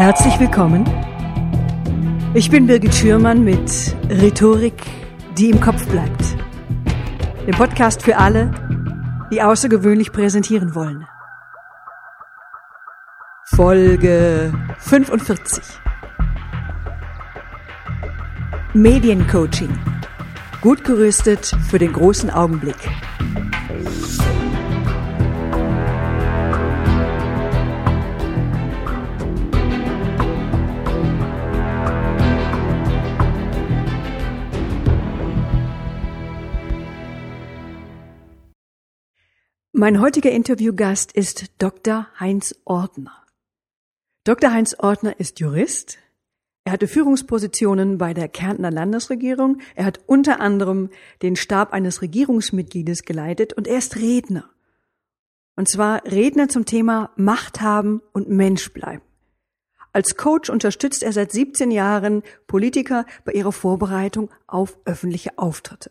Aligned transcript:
Herzlich 0.00 0.40
willkommen. 0.40 0.88
Ich 2.32 2.50
bin 2.50 2.66
Birgit 2.66 2.94
Schürmann 2.94 3.44
mit 3.44 3.94
Rhetorik, 4.08 4.82
die 5.36 5.50
im 5.50 5.60
Kopf 5.60 5.86
bleibt. 5.88 6.24
Dem 7.46 7.54
Podcast 7.54 8.02
für 8.02 8.16
alle, 8.16 8.50
die 9.30 9.42
außergewöhnlich 9.42 10.10
präsentieren 10.10 10.74
wollen. 10.74 11.06
Folge 13.44 14.54
45. 14.78 15.62
Mediencoaching. 18.72 19.78
Gut 20.62 20.82
gerüstet 20.82 21.52
für 21.68 21.78
den 21.78 21.92
großen 21.92 22.30
Augenblick. 22.30 22.88
Mein 39.80 39.98
heutiger 39.98 40.30
Interviewgast 40.30 41.10
ist 41.12 41.52
Dr. 41.56 42.06
Heinz 42.20 42.54
Ordner. 42.66 43.24
Dr. 44.24 44.52
Heinz 44.52 44.76
Ordner 44.78 45.18
ist 45.18 45.40
Jurist. 45.40 45.96
Er 46.64 46.72
hatte 46.72 46.86
Führungspositionen 46.86 47.96
bei 47.96 48.12
der 48.12 48.28
Kärntner 48.28 48.70
Landesregierung. 48.70 49.62
Er 49.74 49.86
hat 49.86 50.00
unter 50.06 50.38
anderem 50.38 50.90
den 51.22 51.34
Stab 51.34 51.72
eines 51.72 52.02
Regierungsmitgliedes 52.02 53.04
geleitet 53.04 53.54
und 53.54 53.66
er 53.66 53.78
ist 53.78 53.96
Redner. 53.96 54.50
Und 55.56 55.66
zwar 55.66 56.04
Redner 56.04 56.50
zum 56.50 56.66
Thema 56.66 57.10
Macht 57.16 57.62
haben 57.62 58.02
und 58.12 58.28
Mensch 58.28 58.74
bleiben. 58.74 59.04
Als 59.94 60.18
Coach 60.18 60.50
unterstützt 60.50 61.02
er 61.02 61.14
seit 61.14 61.32
17 61.32 61.70
Jahren 61.70 62.22
Politiker 62.48 63.06
bei 63.24 63.32
ihrer 63.32 63.52
Vorbereitung 63.52 64.30
auf 64.46 64.76
öffentliche 64.84 65.38
Auftritte. 65.38 65.90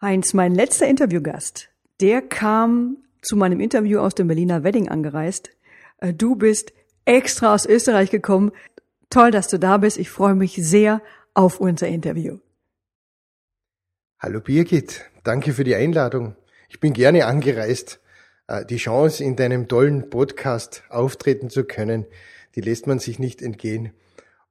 Heinz, 0.00 0.32
mein 0.32 0.54
letzter 0.54 0.86
Interviewgast, 0.86 1.69
der 2.00 2.22
kam 2.22 2.98
zu 3.22 3.36
meinem 3.36 3.60
Interview 3.60 4.00
aus 4.00 4.14
dem 4.14 4.28
Berliner 4.28 4.64
Wedding 4.64 4.88
angereist. 4.88 5.50
Äh, 5.98 6.14
du 6.14 6.36
bist 6.36 6.72
extra 7.04 7.54
aus 7.54 7.66
Österreich 7.66 8.10
gekommen. 8.10 8.52
Toll, 9.10 9.30
dass 9.30 9.48
du 9.48 9.58
da 9.58 9.78
bist. 9.78 9.98
Ich 9.98 10.10
freue 10.10 10.34
mich 10.34 10.54
sehr 10.56 11.02
auf 11.34 11.60
unser 11.60 11.88
Interview. 11.88 12.38
Hallo 14.18 14.40
Birgit, 14.40 15.06
danke 15.24 15.52
für 15.52 15.64
die 15.64 15.74
Einladung. 15.74 16.36
Ich 16.68 16.80
bin 16.80 16.92
gerne 16.92 17.26
angereist. 17.26 18.00
Äh, 18.46 18.64
die 18.66 18.76
Chance, 18.76 19.24
in 19.24 19.36
deinem 19.36 19.68
tollen 19.68 20.10
Podcast 20.10 20.82
auftreten 20.88 21.50
zu 21.50 21.64
können, 21.64 22.06
die 22.54 22.60
lässt 22.60 22.86
man 22.86 22.98
sich 22.98 23.18
nicht 23.18 23.42
entgehen. 23.42 23.92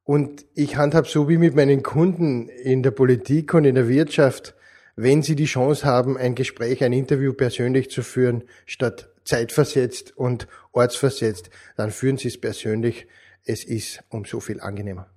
Und 0.04 0.46
ich 0.56 0.78
handhab 0.78 1.08
so 1.08 1.30
wie 1.30 1.38
mit 1.38 1.56
meinen 1.56 1.84
Kunden 1.84 2.50
in 2.50 2.82
der 2.82 2.92
Politik 2.92 3.54
und 3.54 3.66
in 3.66 3.76
der 3.76 3.88
Wirtschaft 3.88 4.56
wenn 5.02 5.22
Sie 5.22 5.38
die 5.38 5.46
Chance 5.46 5.86
haben, 5.86 6.18
ein 6.18 6.36
Gespräch, 6.36 6.84
ein 6.84 6.92
Interview 6.92 7.32
persönlich 7.32 7.90
zu 7.90 8.04
führen, 8.04 8.44
statt 8.66 9.10
zeitversetzt 9.24 10.18
und 10.18 10.50
ortsversetzt, 10.74 11.50
dann 11.78 11.92
führen 11.92 12.18
Sie 12.18 12.28
es 12.28 12.40
persönlich. 12.40 13.08
Es 13.46 13.64
ist 13.64 14.04
um 14.10 14.26
so 14.26 14.40
viel 14.40 14.60
angenehmer. 14.60 15.10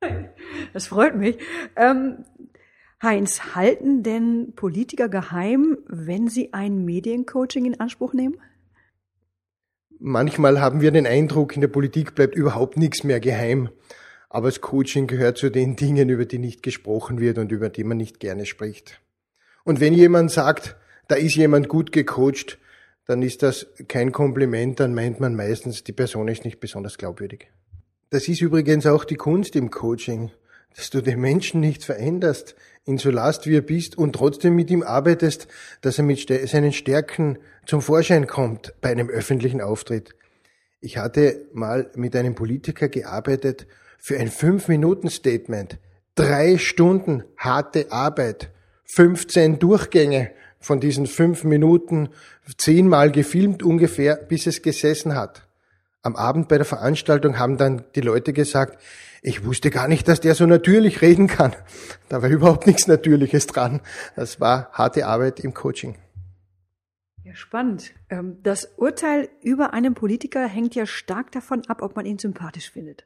Das 0.72 0.86
freut 0.86 1.16
mich. 1.16 1.38
Ähm, 1.76 2.24
Heinz, 3.02 3.54
halten 3.54 4.02
denn 4.02 4.54
Politiker 4.54 5.08
geheim, 5.08 5.78
wenn 5.86 6.28
sie 6.28 6.54
ein 6.54 6.84
Mediencoaching 6.84 7.66
in 7.66 7.80
Anspruch 7.80 8.14
nehmen? 8.14 8.36
Manchmal 9.98 10.60
haben 10.60 10.80
wir 10.80 10.92
den 10.92 11.06
Eindruck, 11.06 11.54
in 11.54 11.60
der 11.60 11.68
Politik 11.68 12.14
bleibt 12.14 12.34
überhaupt 12.36 12.76
nichts 12.76 13.04
mehr 13.04 13.20
geheim. 13.20 13.70
Aber 14.34 14.48
das 14.48 14.62
Coaching 14.62 15.08
gehört 15.08 15.36
zu 15.36 15.50
den 15.50 15.76
Dingen, 15.76 16.08
über 16.08 16.24
die 16.24 16.38
nicht 16.38 16.62
gesprochen 16.62 17.20
wird 17.20 17.36
und 17.36 17.52
über 17.52 17.68
die 17.68 17.84
man 17.84 17.98
nicht 17.98 18.18
gerne 18.18 18.46
spricht. 18.46 18.98
Und 19.62 19.78
wenn 19.78 19.92
jemand 19.92 20.30
sagt, 20.30 20.74
da 21.06 21.16
ist 21.16 21.34
jemand 21.34 21.68
gut 21.68 21.92
gecoacht, 21.92 22.58
dann 23.04 23.20
ist 23.20 23.42
das 23.42 23.66
kein 23.88 24.10
Kompliment, 24.10 24.80
dann 24.80 24.94
meint 24.94 25.20
man 25.20 25.36
meistens, 25.36 25.84
die 25.84 25.92
Person 25.92 26.28
ist 26.28 26.46
nicht 26.46 26.60
besonders 26.60 26.96
glaubwürdig. 26.96 27.50
Das 28.08 28.26
ist 28.26 28.40
übrigens 28.40 28.86
auch 28.86 29.04
die 29.04 29.16
Kunst 29.16 29.54
im 29.54 29.70
Coaching, 29.70 30.30
dass 30.74 30.88
du 30.88 31.02
den 31.02 31.20
Menschen 31.20 31.60
nicht 31.60 31.84
veränderst, 31.84 32.54
ihn 32.86 32.96
so 32.96 33.10
last 33.10 33.46
wie 33.46 33.56
er 33.56 33.60
bist 33.60 33.98
und 33.98 34.14
trotzdem 34.14 34.56
mit 34.56 34.70
ihm 34.70 34.82
arbeitest, 34.82 35.46
dass 35.82 35.98
er 35.98 36.04
mit 36.04 36.26
seinen 36.48 36.72
Stärken 36.72 37.38
zum 37.66 37.82
Vorschein 37.82 38.26
kommt 38.26 38.72
bei 38.80 38.88
einem 38.88 39.10
öffentlichen 39.10 39.60
Auftritt. 39.60 40.14
Ich 40.80 40.96
hatte 40.96 41.44
mal 41.52 41.90
mit 41.96 42.16
einem 42.16 42.34
Politiker 42.34 42.88
gearbeitet 42.88 43.66
für 44.02 44.18
ein 44.18 44.28
Fünf-Minuten-Statement 44.28 45.78
drei 46.16 46.58
Stunden 46.58 47.22
harte 47.38 47.92
Arbeit, 47.92 48.50
15 48.84 49.60
Durchgänge 49.60 50.32
von 50.58 50.80
diesen 50.80 51.06
fünf 51.06 51.44
Minuten, 51.44 52.08
zehnmal 52.58 53.12
gefilmt 53.12 53.62
ungefähr, 53.62 54.16
bis 54.16 54.48
es 54.48 54.60
gesessen 54.60 55.14
hat. 55.14 55.46
Am 56.02 56.16
Abend 56.16 56.48
bei 56.48 56.56
der 56.56 56.64
Veranstaltung 56.64 57.38
haben 57.38 57.56
dann 57.56 57.84
die 57.94 58.00
Leute 58.00 58.32
gesagt, 58.32 58.82
ich 59.22 59.44
wusste 59.44 59.70
gar 59.70 59.86
nicht, 59.86 60.08
dass 60.08 60.20
der 60.20 60.34
so 60.34 60.46
natürlich 60.46 61.00
reden 61.00 61.28
kann. 61.28 61.54
Da 62.08 62.22
war 62.22 62.28
überhaupt 62.28 62.66
nichts 62.66 62.88
Natürliches 62.88 63.46
dran. 63.46 63.80
Das 64.16 64.40
war 64.40 64.68
harte 64.72 65.06
Arbeit 65.06 65.38
im 65.38 65.54
Coaching. 65.54 65.96
Ja, 67.22 67.36
spannend. 67.36 67.92
Ähm, 68.10 68.38
das 68.42 68.68
Urteil 68.76 69.28
über 69.42 69.72
einen 69.72 69.94
Politiker 69.94 70.48
hängt 70.48 70.74
ja 70.74 70.86
stark 70.86 71.30
davon 71.30 71.62
ab, 71.68 71.82
ob 71.82 71.94
man 71.94 72.04
ihn 72.04 72.18
sympathisch 72.18 72.72
findet. 72.72 73.04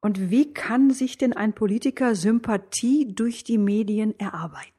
Und 0.00 0.30
wie 0.30 0.52
kann 0.52 0.90
sich 0.90 1.18
denn 1.18 1.32
ein 1.32 1.52
Politiker 1.52 2.14
Sympathie 2.14 3.12
durch 3.14 3.44
die 3.44 3.58
Medien 3.58 4.18
erarbeiten? 4.18 4.72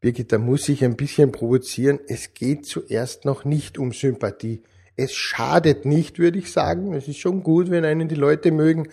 Birgit, 0.00 0.32
da 0.32 0.38
muss 0.38 0.68
ich 0.68 0.84
ein 0.84 0.96
bisschen 0.96 1.32
provozieren. 1.32 1.98
Es 2.06 2.34
geht 2.34 2.66
zuerst 2.66 3.24
noch 3.24 3.44
nicht 3.44 3.78
um 3.78 3.92
Sympathie. 3.92 4.62
Es 4.96 5.12
schadet 5.12 5.84
nicht, 5.84 6.18
würde 6.18 6.38
ich 6.38 6.52
sagen. 6.52 6.92
Es 6.94 7.08
ist 7.08 7.18
schon 7.18 7.42
gut, 7.42 7.70
wenn 7.70 7.84
einen 7.84 8.08
die 8.08 8.14
Leute 8.14 8.50
mögen. 8.50 8.88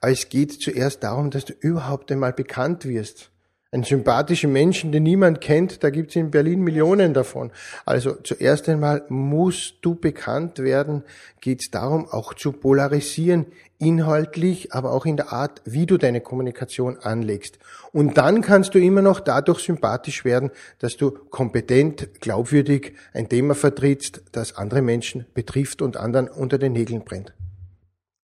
Aber 0.00 0.12
es 0.12 0.28
geht 0.28 0.52
zuerst 0.52 1.02
darum, 1.02 1.30
dass 1.30 1.44
du 1.44 1.52
überhaupt 1.52 2.10
einmal 2.12 2.32
bekannt 2.32 2.84
wirst. 2.84 3.30
Einen 3.70 3.84
sympathischen 3.84 4.50
Menschen, 4.50 4.92
den 4.92 5.02
niemand 5.02 5.42
kennt, 5.42 5.84
da 5.84 5.90
gibt's 5.90 6.16
in 6.16 6.30
Berlin 6.30 6.62
Millionen 6.62 7.12
davon. 7.12 7.52
Also 7.84 8.14
zuerst 8.14 8.66
einmal 8.66 9.04
musst 9.10 9.74
du 9.82 9.94
bekannt 9.94 10.58
werden, 10.60 11.02
geht's 11.42 11.70
darum, 11.70 12.08
auch 12.08 12.32
zu 12.32 12.52
polarisieren, 12.52 13.44
inhaltlich, 13.78 14.72
aber 14.72 14.92
auch 14.92 15.04
in 15.04 15.18
der 15.18 15.34
Art, 15.34 15.60
wie 15.66 15.84
du 15.84 15.98
deine 15.98 16.22
Kommunikation 16.22 16.96
anlegst. 16.96 17.58
Und 17.92 18.16
dann 18.16 18.40
kannst 18.40 18.74
du 18.74 18.78
immer 18.78 19.02
noch 19.02 19.20
dadurch 19.20 19.60
sympathisch 19.60 20.24
werden, 20.24 20.50
dass 20.78 20.96
du 20.96 21.10
kompetent, 21.10 22.20
glaubwürdig 22.22 22.94
ein 23.12 23.28
Thema 23.28 23.54
vertrittst, 23.54 24.22
das 24.32 24.56
andere 24.56 24.80
Menschen 24.80 25.26
betrifft 25.34 25.82
und 25.82 25.98
anderen 25.98 26.28
unter 26.28 26.56
den 26.56 26.72
Nägeln 26.72 27.04
brennt. 27.04 27.34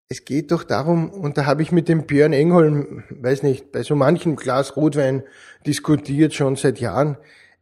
Es 0.09 0.25
geht 0.25 0.53
doch 0.53 0.65
darum, 0.65 1.11
und 1.11 1.39
da 1.39 1.47
habe 1.47 1.63
ich 1.63 1.73
mit 1.73 1.89
dem 1.89 2.07
Björn 2.07 2.35
Engholm, 2.35 3.05
weiß 3.09 3.43
nicht, 3.43 3.73
bei 3.73 3.83
so 3.83 3.97
manchem 3.97 4.37
Glas 4.37 4.77
Rotwein 4.77 5.23
diskutiert 5.67 6.35
schon 6.35 6.57
seit 6.57 6.79
Jahren. 6.79 7.17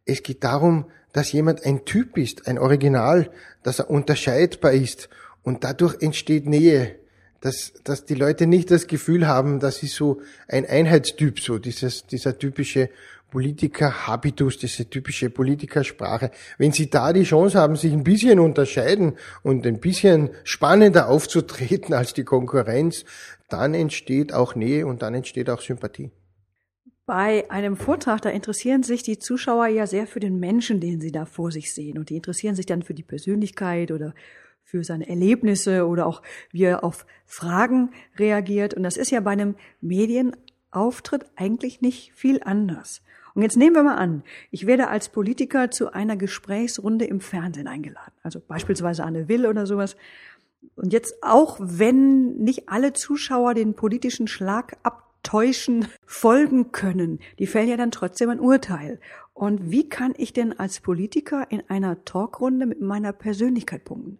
Es 0.06 0.24
geht 0.24 0.42
darum, 0.42 0.86
dass 1.12 1.30
jemand 1.30 1.64
ein 1.64 1.84
Typ 1.84 2.18
ist, 2.18 2.48
ein 2.48 2.58
Original, 2.58 3.30
dass 3.62 3.78
er 3.78 3.90
unterscheidbar 3.90 4.72
ist 4.72 5.08
und 5.42 5.62
dadurch 5.62 6.02
entsteht 6.02 6.46
Nähe, 6.46 6.96
dass, 7.40 7.72
dass 7.84 8.06
die 8.06 8.14
Leute 8.14 8.46
nicht 8.46 8.70
das 8.70 8.86
Gefühl 8.86 9.26
haben, 9.26 9.60
dass 9.60 9.78
sie 9.78 9.88
so 9.88 10.20
ein 10.48 10.66
Einheitstyp, 10.66 11.40
so 11.40 11.58
dieses, 11.58 12.06
dieser 12.06 12.38
typische 12.38 12.88
Politiker-Habitus, 13.32 14.58
diese 14.58 14.90
typische 14.90 15.30
Politikersprache. 15.30 16.30
Wenn 16.58 16.72
Sie 16.72 16.90
da 16.90 17.14
die 17.14 17.22
Chance 17.22 17.58
haben, 17.58 17.76
sich 17.76 17.90
ein 17.90 18.04
bisschen 18.04 18.38
unterscheiden 18.38 19.14
und 19.42 19.66
ein 19.66 19.80
bisschen 19.80 20.30
spannender 20.44 21.08
aufzutreten 21.08 21.94
als 21.94 22.12
die 22.12 22.24
Konkurrenz, 22.24 23.06
dann 23.48 23.72
entsteht 23.72 24.34
auch 24.34 24.54
Nähe 24.54 24.86
und 24.86 25.00
dann 25.00 25.14
entsteht 25.14 25.48
auch 25.48 25.62
Sympathie. 25.62 26.10
Bei 27.06 27.50
einem 27.50 27.78
Vortrag, 27.78 28.20
da 28.20 28.28
interessieren 28.28 28.82
sich 28.82 29.02
die 29.02 29.18
Zuschauer 29.18 29.66
ja 29.68 29.86
sehr 29.86 30.06
für 30.06 30.20
den 30.20 30.38
Menschen, 30.38 30.78
den 30.78 31.00
sie 31.00 31.10
da 31.10 31.24
vor 31.24 31.50
sich 31.50 31.72
sehen. 31.72 31.96
Und 31.96 32.10
die 32.10 32.16
interessieren 32.16 32.54
sich 32.54 32.66
dann 32.66 32.82
für 32.82 32.94
die 32.94 33.02
Persönlichkeit 33.02 33.92
oder 33.92 34.14
für 34.62 34.84
seine 34.84 35.08
Erlebnisse 35.08 35.86
oder 35.86 36.06
auch 36.06 36.20
wie 36.50 36.64
er 36.64 36.84
auf 36.84 37.06
Fragen 37.24 37.92
reagiert. 38.18 38.74
Und 38.74 38.82
das 38.82 38.98
ist 38.98 39.10
ja 39.10 39.20
bei 39.20 39.30
einem 39.30 39.56
Medienauftritt 39.80 41.24
eigentlich 41.34 41.80
nicht 41.80 42.12
viel 42.12 42.42
anders. 42.44 43.00
Und 43.34 43.42
jetzt 43.42 43.56
nehmen 43.56 43.74
wir 43.74 43.82
mal 43.82 43.96
an, 43.96 44.22
ich 44.50 44.66
werde 44.66 44.88
als 44.88 45.08
Politiker 45.08 45.70
zu 45.70 45.92
einer 45.92 46.16
Gesprächsrunde 46.16 47.04
im 47.04 47.20
Fernsehen 47.20 47.66
eingeladen, 47.66 48.12
also 48.22 48.40
beispielsweise 48.40 49.04
Anne 49.04 49.28
Will 49.28 49.46
oder 49.46 49.66
sowas. 49.66 49.96
Und 50.76 50.92
jetzt 50.92 51.22
auch, 51.22 51.58
wenn 51.60 52.36
nicht 52.36 52.68
alle 52.68 52.92
Zuschauer 52.92 53.54
den 53.54 53.74
politischen 53.74 54.28
Schlag 54.28 54.76
abtäuschen, 54.82 55.86
folgen 56.06 56.72
können, 56.72 57.20
die 57.38 57.46
fällen 57.46 57.68
ja 57.68 57.76
dann 57.76 57.90
trotzdem 57.90 58.30
ein 58.30 58.40
Urteil. 58.40 59.00
Und 59.34 59.70
wie 59.70 59.88
kann 59.88 60.14
ich 60.16 60.32
denn 60.32 60.58
als 60.58 60.80
Politiker 60.80 61.46
in 61.50 61.62
einer 61.68 62.04
Talkrunde 62.04 62.66
mit 62.66 62.80
meiner 62.80 63.12
Persönlichkeit 63.12 63.84
punkten? 63.84 64.18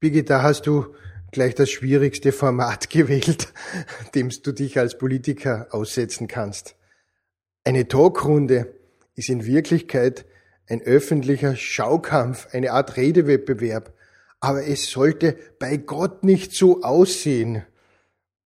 Birgit, 0.00 0.30
da 0.30 0.42
hast 0.42 0.66
du 0.66 0.86
gleich 1.32 1.54
das 1.54 1.70
schwierigste 1.70 2.32
Format 2.32 2.90
gewählt, 2.90 3.52
dem 4.14 4.30
du 4.30 4.52
dich 4.52 4.78
als 4.78 4.98
Politiker 4.98 5.66
aussetzen 5.70 6.28
kannst. 6.28 6.76
Eine 7.64 7.86
Talkrunde 7.86 8.74
ist 9.14 9.28
in 9.28 9.46
Wirklichkeit 9.46 10.24
ein 10.68 10.82
öffentlicher 10.82 11.54
Schaukampf, 11.54 12.48
eine 12.52 12.72
Art 12.72 12.96
Redewettbewerb. 12.96 13.92
Aber 14.40 14.66
es 14.66 14.90
sollte 14.90 15.36
bei 15.60 15.76
Gott 15.76 16.24
nicht 16.24 16.52
so 16.52 16.82
aussehen. 16.82 17.62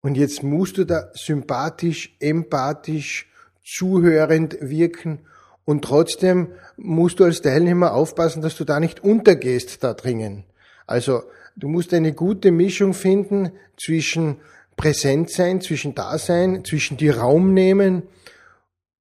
Und 0.02 0.16
jetzt 0.16 0.42
musst 0.42 0.76
du 0.76 0.84
da 0.84 1.10
sympathisch, 1.14 2.14
empathisch, 2.20 3.30
zuhörend 3.64 4.58
wirken 4.60 5.20
und 5.64 5.82
trotzdem 5.82 6.52
musst 6.76 7.18
du 7.18 7.24
als 7.24 7.42
Teilnehmer 7.42 7.92
aufpassen, 7.92 8.40
dass 8.40 8.56
du 8.56 8.64
da 8.64 8.78
nicht 8.78 9.02
untergehst 9.02 9.82
da 9.82 9.94
dringen. 9.94 10.44
Also 10.86 11.24
du 11.56 11.68
musst 11.68 11.92
eine 11.92 12.12
gute 12.12 12.52
Mischung 12.52 12.94
finden 12.94 13.50
zwischen 13.76 14.36
präsent 14.76 15.30
sein, 15.30 15.60
zwischen 15.60 15.94
Dasein, 15.94 16.64
zwischen 16.64 16.98
die 16.98 17.08
Raum 17.08 17.52
nehmen 17.54 18.04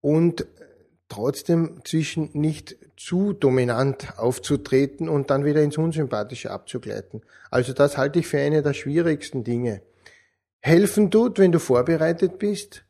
und 0.05 0.45
trotzdem 1.09 1.81
zwischen 1.83 2.29
nicht 2.33 2.75
zu 2.95 3.33
dominant 3.33 4.19
aufzutreten 4.19 5.09
und 5.09 5.31
dann 5.31 5.45
wieder 5.45 5.63
ins 5.63 5.79
Unsympathische 5.79 6.51
abzugleiten. 6.51 7.23
Also 7.49 7.73
das 7.73 7.97
halte 7.97 8.19
ich 8.19 8.27
für 8.27 8.37
eine 8.37 8.61
der 8.61 8.75
schwierigsten 8.75 9.43
Dinge. 9.43 9.81
Helfen 10.59 11.09
tut, 11.09 11.39
wenn 11.39 11.51
du 11.51 11.57
vorbereitet 11.57 12.37
bist, 12.37 12.85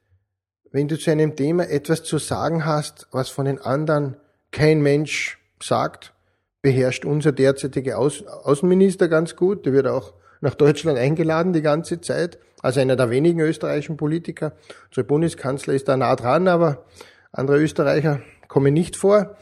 wenn 0.72 0.90
du 0.90 1.00
zu 1.00 1.10
einem 1.10 1.38
Thema 1.38 1.70
etwas 1.70 2.04
zu 2.04 2.18
sagen 2.18 2.66
hast, 2.66 3.08
was 3.12 3.30
von 3.30 3.46
den 3.46 3.60
anderen 3.60 4.18
kein 4.52 4.82
Mensch 4.82 5.40
sagt, 5.64 6.14
beherrscht 6.62 7.06
unser 7.06 7.32
derzeitiger 7.32 7.98
Außenminister 7.98 9.08
ganz 9.08 9.38
gut. 9.38 9.66
Der 9.66 9.72
wird 9.72 9.88
auch 9.88 10.16
nach 10.46 10.56
Deutschland 10.56 11.00
eingeladen 11.00 11.54
die 11.54 11.64
ganze 11.64 12.02
Zeit, 12.02 12.38
als 12.62 12.78
einer 12.78 12.96
der 12.96 13.10
wenigen 13.10 13.40
österreichischen 13.40 13.98
Politiker. 13.98 14.54
Unser 14.90 15.04
Bundeskanzler 15.04 15.74
ist 15.74 15.88
da 15.88 15.98
nah 15.98 16.16
dran, 16.16 16.48
aber 16.48 16.86
andere 17.32 17.58
Österreicher 17.58 18.22
kommen 18.48 18.74
nicht 18.74 18.96
vor. 18.96 19.36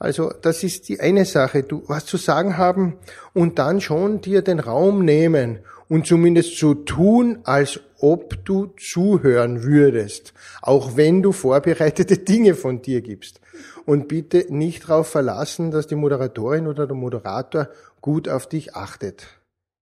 Also 0.00 0.32
das 0.42 0.64
ist 0.64 0.88
die 0.88 1.00
eine 1.00 1.24
Sache, 1.24 1.62
du 1.62 1.84
was 1.86 2.06
zu 2.06 2.16
sagen 2.16 2.56
haben 2.56 2.98
und 3.34 3.58
dann 3.60 3.80
schon 3.80 4.20
dir 4.20 4.42
den 4.42 4.58
Raum 4.58 5.04
nehmen 5.04 5.60
und 5.88 6.06
zumindest 6.06 6.58
so 6.58 6.74
tun, 6.74 7.38
als 7.44 7.80
ob 8.00 8.44
du 8.44 8.74
zuhören 8.78 9.62
würdest, 9.62 10.34
auch 10.60 10.96
wenn 10.96 11.22
du 11.22 11.30
vorbereitete 11.30 12.18
Dinge 12.32 12.54
von 12.54 12.82
dir 12.82 13.00
gibst. 13.00 13.40
Und 13.86 14.08
bitte 14.08 14.46
nicht 14.50 14.88
darauf 14.88 15.08
verlassen, 15.08 15.70
dass 15.70 15.86
die 15.86 15.94
Moderatorin 15.94 16.66
oder 16.66 16.86
der 16.86 16.96
Moderator 16.96 17.68
gut 18.00 18.28
auf 18.28 18.48
dich 18.48 18.74
achtet. 18.74 19.37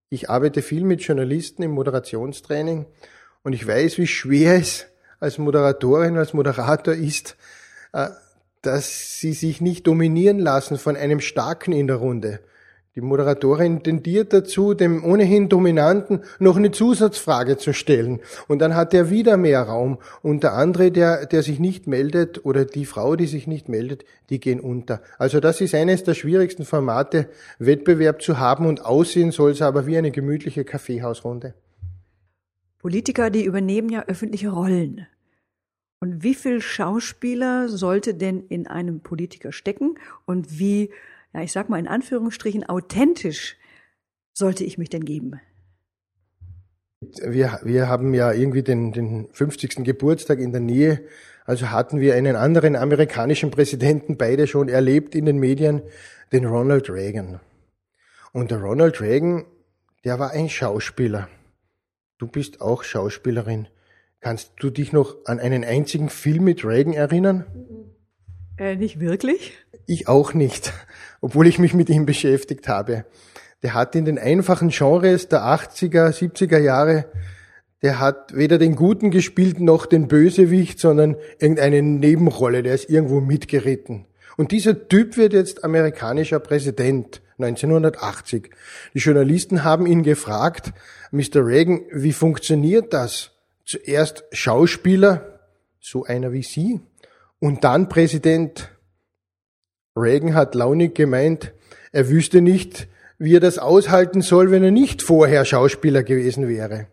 Ich 0.09 0.31
arbeite 0.31 0.63
viel 0.63 0.85
mit 0.85 1.03
Journalisten 1.03 1.65
im 1.65 1.73
Moderationstraining 1.73 2.87
und 3.43 3.53
ich 3.53 3.67
weiß, 3.67 3.99
wie 3.99 4.07
schwer 4.07 4.55
es 4.55 4.87
als 5.19 5.39
Moderatorin, 5.39 6.17
als 6.17 6.33
Moderator 6.33 6.95
ist, 6.95 7.37
äh, 7.93 8.09
dass 8.63 9.19
sie 9.19 9.33
sich 9.33 9.61
nicht 9.61 9.87
dominieren 9.87 10.39
lassen 10.39 10.79
von 10.79 10.97
einem 10.97 11.21
Starken 11.21 11.73
in 11.73 11.89
der 11.89 11.97
Runde. 11.97 12.41
Die 12.97 13.03
Moderatorin 13.03 13.83
tendiert 13.83 14.33
dazu, 14.33 14.73
dem 14.73 15.05
ohnehin 15.05 15.51
Dominanten 15.51 16.23
noch 16.39 16.57
eine 16.57 16.71
Zusatzfrage 16.71 17.59
zu 17.59 17.75
stellen. 17.75 18.21
Und 18.49 18.61
dann 18.61 18.75
hat 18.75 18.95
er 18.95 19.11
wieder 19.11 19.37
mehr 19.37 19.61
Raum. 19.61 19.99
Und 20.23 20.43
der 20.43 20.55
andere, 20.55 20.91
der, 20.91 21.27
der 21.27 21.43
sich 21.43 21.61
nicht 21.61 21.87
meldet, 21.87 22.47
oder 22.47 22.65
die 22.65 22.87
Frau, 22.87 23.15
die 23.15 23.27
sich 23.27 23.47
nicht 23.47 23.69
meldet, 23.69 24.07
die 24.31 24.41
gehen 24.41 24.61
unter. 24.61 25.03
Also 25.19 25.41
das 25.41 25.61
ist 25.61 25.75
eines 25.75 26.05
der 26.05 26.15
schwierigsten 26.15 26.65
Formate, 26.65 27.29
Wettbewerb 27.59 28.23
zu 28.23 28.39
haben 28.39 28.65
und 28.65 28.87
aussehen 28.87 29.31
soll 29.31 29.51
es 29.51 29.61
aber 29.61 29.87
wie 29.87 29.99
eine 29.99 30.11
gemütliche 30.11 30.65
Kaffeehausrunde. 30.65 31.53
Politiker, 32.79 33.29
die 33.29 33.45
übernehmen 33.45 33.91
ja 33.91 34.07
öffentliche 34.07 34.49
Rollen. 34.49 35.07
Und 36.01 36.23
wie 36.23 36.35
viel 36.35 36.63
Schauspieler 36.63 37.69
sollte 37.69 38.15
denn 38.15 38.41
in 38.49 38.67
einem 38.67 39.01
Politiker 39.01 39.53
stecken 39.53 39.99
und 40.25 40.59
wie, 40.59 40.91
ja, 41.35 41.43
ich 41.43 41.53
sag 41.53 41.69
mal 41.69 41.79
in 41.79 41.89
Anführungsstrichen, 41.89 42.65
authentisch 42.69 43.57
sollte 44.33 44.65
ich 44.65 44.79
mich 44.79 44.91
denn 44.91 45.05
geben? 45.05 45.41
Wir, 47.01 47.61
wir 47.63 47.89
haben 47.89 48.15
ja 48.15 48.33
irgendwie 48.33 48.63
den, 48.63 48.93
den 48.93 49.29
50. 49.33 49.85
Geburtstag 49.85 50.39
in 50.39 50.53
der 50.53 50.61
Nähe, 50.61 51.03
also 51.45 51.71
hatten 51.71 52.01
wir 52.01 52.15
einen 52.15 52.37
anderen 52.37 52.75
amerikanischen 52.75 53.51
Präsidenten 53.51 54.17
beide 54.17 54.47
schon 54.47 54.69
erlebt 54.69 55.15
in 55.15 55.27
den 55.27 55.39
Medien, 55.39 55.83
den 56.33 56.45
Ronald 56.45 56.91
Reagan. 56.91 57.41
Und 58.33 58.51
der 58.51 58.61
Ronald 58.61 59.01
Reagan, 59.01 59.45
der 60.05 60.19
war 60.19 60.33
ein 60.33 60.49
Schauspieler. 60.49 61.29
Du 62.19 62.27
bist 62.27 62.61
auch 62.61 62.83
Schauspielerin. 62.83 63.69
Kannst 64.21 64.53
du 64.59 64.71
dich 64.71 64.93
noch 64.93 65.17
an 65.27 65.39
einen 65.39 65.65
einzigen 65.65 66.09
Film 66.09 66.45
mit 66.45 66.65
Reagan 66.65 66.95
erinnern? 66.95 67.45
Äh, 68.59 68.77
nicht 68.77 68.99
wirklich? 68.99 69.53
Ich 69.87 70.09
auch 70.09 70.35
nicht, 70.35 70.73
obwohl 71.21 71.47
ich 71.47 71.59
mich 71.59 71.75
mit 71.75 71.89
ihm 71.89 72.07
beschäftigt 72.07 72.69
habe. 72.69 73.05
Der 73.63 73.75
hat 73.75 73.95
in 73.95 74.05
den 74.05 74.19
einfachen 74.19 74.69
Genres 74.69 75.29
der 75.29 75.43
80er, 75.43 76.11
70er 76.11 76.59
Jahre, 76.59 77.07
der 77.83 78.01
hat 78.01 78.37
weder 78.37 78.59
den 78.59 78.75
Guten 78.75 79.11
gespielt 79.11 79.61
noch 79.61 79.87
den 79.87 80.09
Bösewicht, 80.09 80.79
sondern 80.79 81.17
irgendeine 81.39 81.83
Nebenrolle, 81.83 82.63
der 82.63 82.75
ist 82.75 82.89
irgendwo 82.91 83.21
mitgeritten. 83.21 84.07
Und 84.37 84.51
dieser 84.51 84.89
Typ 84.89 85.17
wird 85.17 85.33
jetzt 85.33 85.65
amerikanischer 85.65 86.41
Präsident 86.41 87.23
1980. 87.39 88.51
Die 88.95 88.99
Journalisten 88.99 89.65
haben 89.65 89.87
ihn 89.87 90.03
gefragt, 90.03 90.73
Mr. 91.11 91.47
Reagan, 91.47 91.83
wie 91.93 92.13
funktioniert 92.13 92.93
das? 92.93 93.37
zuerst 93.67 94.25
Schauspieler, 94.33 95.41
so 95.81 96.05
einer 96.05 96.33
wie 96.33 96.43
Sie, 96.43 96.81
und 97.39 97.65
dann 97.65 97.89
Präsident. 97.89 98.71
Reagan 99.97 100.35
hat 100.35 100.55
launig 100.55 100.95
gemeint, 100.95 101.53
er 101.91 102.09
wüsste 102.09 102.43
nicht, 102.43 102.89
wie 103.19 103.37
er 103.37 103.41
das 103.41 103.59
aushalten 103.59 104.21
soll, 104.21 104.51
wenn 104.51 104.63
er 104.63 104.71
nicht 104.71 105.03
vorher 105.03 105.45
Schauspieler 105.45 106.03
gewesen 106.03 106.49
wäre. 106.49 106.89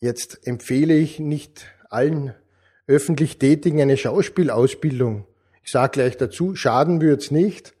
Jetzt 0.00 0.46
empfehle 0.46 0.94
ich 0.94 1.18
nicht 1.18 1.66
allen 1.90 2.34
öffentlich 2.86 3.38
Tätigen 3.38 3.80
eine 3.80 3.96
Schauspielausbildung. 3.96 5.26
Ich 5.62 5.70
sage 5.70 5.92
gleich 5.92 6.16
dazu, 6.16 6.54
schaden 6.54 7.00
wird's 7.00 7.30
nicht, 7.30 7.74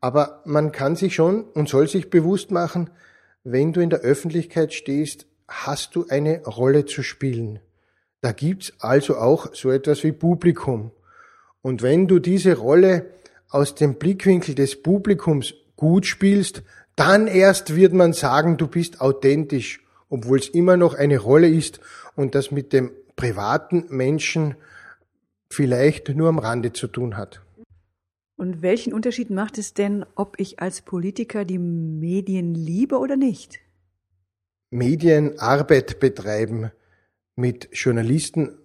aber 0.00 0.42
man 0.44 0.72
kann 0.72 0.96
sich 0.96 1.14
schon 1.14 1.44
und 1.44 1.68
soll 1.68 1.88
sich 1.88 2.08
bewusst 2.08 2.50
machen, 2.50 2.90
wenn 3.42 3.72
du 3.72 3.80
in 3.80 3.90
der 3.90 4.00
Öffentlichkeit 4.00 4.72
stehst, 4.72 5.26
hast 5.48 5.94
du 5.94 6.06
eine 6.08 6.44
Rolle 6.44 6.84
zu 6.84 7.02
spielen. 7.02 7.58
Da 8.20 8.32
gibt's 8.32 8.72
also 8.78 9.16
auch 9.16 9.54
so 9.54 9.70
etwas 9.70 10.02
wie 10.04 10.12
Publikum. 10.12 10.90
Und 11.62 11.82
wenn 11.82 12.06
du 12.08 12.18
diese 12.18 12.56
Rolle 12.56 13.10
aus 13.48 13.74
dem 13.74 13.94
Blickwinkel 13.94 14.54
des 14.54 14.82
Publikums 14.82 15.54
gut 15.76 16.06
spielst, 16.06 16.62
dann 16.96 17.26
erst 17.26 17.76
wird 17.76 17.92
man 17.92 18.12
sagen, 18.12 18.56
du 18.56 18.66
bist 18.66 19.00
authentisch, 19.00 19.84
obwohl 20.08 20.38
es 20.38 20.48
immer 20.48 20.76
noch 20.76 20.94
eine 20.94 21.18
Rolle 21.18 21.48
ist 21.48 21.80
und 22.14 22.34
das 22.34 22.50
mit 22.50 22.72
dem 22.72 22.90
privaten 23.16 23.86
Menschen 23.90 24.54
vielleicht 25.50 26.08
nur 26.08 26.28
am 26.28 26.38
Rande 26.38 26.72
zu 26.72 26.86
tun 26.86 27.16
hat. 27.16 27.42
Und 28.36 28.60
welchen 28.60 28.92
Unterschied 28.92 29.30
macht 29.30 29.56
es 29.56 29.72
denn, 29.72 30.04
ob 30.14 30.38
ich 30.38 30.60
als 30.60 30.82
Politiker 30.82 31.44
die 31.44 31.58
Medien 31.58 32.54
liebe 32.54 32.98
oder 32.98 33.16
nicht? 33.16 33.60
Medienarbeit 34.70 36.00
betreiben, 36.00 36.70
mit 37.34 37.68
Journalisten 37.72 38.58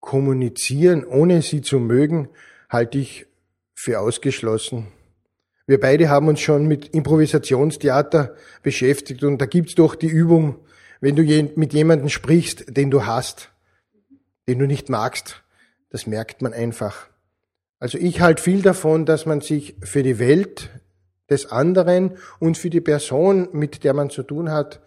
kommunizieren, 0.00 1.04
ohne 1.04 1.42
sie 1.42 1.62
zu 1.62 1.78
mögen, 1.78 2.28
halte 2.68 2.98
ich 2.98 3.26
für 3.78 4.00
ausgeschlossen. 4.00 4.88
Wir 5.68 5.78
beide 5.78 6.08
haben 6.08 6.26
uns 6.26 6.40
schon 6.40 6.66
mit 6.66 6.88
Improvisationstheater 6.88 8.34
beschäftigt 8.64 9.22
und 9.22 9.38
da 9.38 9.46
gibt's 9.46 9.76
doch 9.76 9.94
die 9.94 10.08
Übung, 10.08 10.56
wenn 11.00 11.14
du 11.14 11.22
mit 11.54 11.72
jemandem 11.72 12.08
sprichst, 12.08 12.76
den 12.76 12.90
du 12.90 13.06
hast, 13.06 13.52
den 14.48 14.58
du 14.58 14.66
nicht 14.66 14.88
magst, 14.88 15.44
das 15.90 16.08
merkt 16.08 16.42
man 16.42 16.52
einfach. 16.52 17.06
Also 17.78 17.98
ich 17.98 18.20
halte 18.20 18.42
viel 18.42 18.62
davon, 18.62 19.06
dass 19.06 19.26
man 19.26 19.42
sich 19.42 19.76
für 19.80 20.02
die 20.02 20.18
Welt 20.18 20.70
des 21.30 21.52
anderen 21.52 22.16
und 22.40 22.58
für 22.58 22.70
die 22.70 22.80
Person, 22.80 23.48
mit 23.52 23.84
der 23.84 23.94
man 23.94 24.10
zu 24.10 24.24
tun 24.24 24.50
hat, 24.50 24.80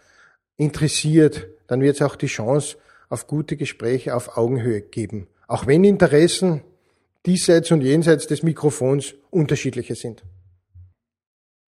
interessiert, 0.57 1.48
dann 1.67 1.79
wird 1.79 1.95
es 1.95 2.01
auch 2.01 2.17
die 2.17 2.27
Chance 2.27 2.75
auf 3.07 3.25
gute 3.25 3.55
Gespräche 3.55 4.13
auf 4.13 4.36
Augenhöhe 4.36 4.81
geben. 4.81 5.27
Auch 5.48 5.65
wenn 5.65 5.86
Interessen 5.86 6.62
diesseits 7.25 7.71
und 7.71 7.81
jenseits 7.81 8.27
des 8.27 8.43
Mikrofons 8.43 9.15
unterschiedliche 9.29 9.95
sind. 9.95 10.23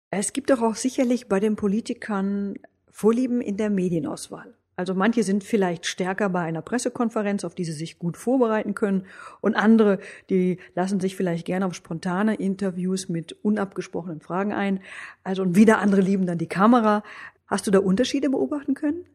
Es 0.10 0.34
gibt 0.34 0.50
doch 0.50 0.62
auch 0.62 0.76
sicherlich 0.76 1.28
bei 1.28 1.40
den 1.40 1.56
Politikern 1.56 2.56
Vorlieben 2.90 3.42
in 3.42 3.58
der 3.58 3.70
Medienauswahl. 3.70 4.56
Also 4.78 4.94
manche 4.94 5.24
sind 5.24 5.44
vielleicht 5.44 5.88
stärker 5.88 6.30
bei 6.30 6.42
einer 6.42 6.62
Pressekonferenz, 6.62 7.44
auf 7.44 7.56
die 7.56 7.66
sie 7.66 7.72
sich 7.74 7.98
gut 7.98 8.16
vorbereiten 8.16 8.76
können, 8.76 9.06
und 9.42 9.56
andere, 9.56 10.00
die 10.30 10.60
lassen 10.76 11.00
sich 11.00 11.16
vielleicht 11.16 11.46
gerne 11.46 11.66
auf 11.66 11.74
spontane 11.74 12.36
Interviews 12.36 13.10
mit 13.10 13.34
unabgesprochenen 13.44 14.22
Fragen 14.22 14.54
ein. 14.54 14.80
Also 15.24 15.42
und 15.42 15.56
wieder 15.56 15.80
andere 15.80 16.02
lieben 16.02 16.28
dann 16.28 16.38
die 16.38 16.48
Kamera. 16.48 17.04
Hast 17.48 17.66
du 17.66 17.72
da 17.72 17.80
Unterschiede 17.80 18.30
beobachten 18.30 18.76
können? 18.76 19.06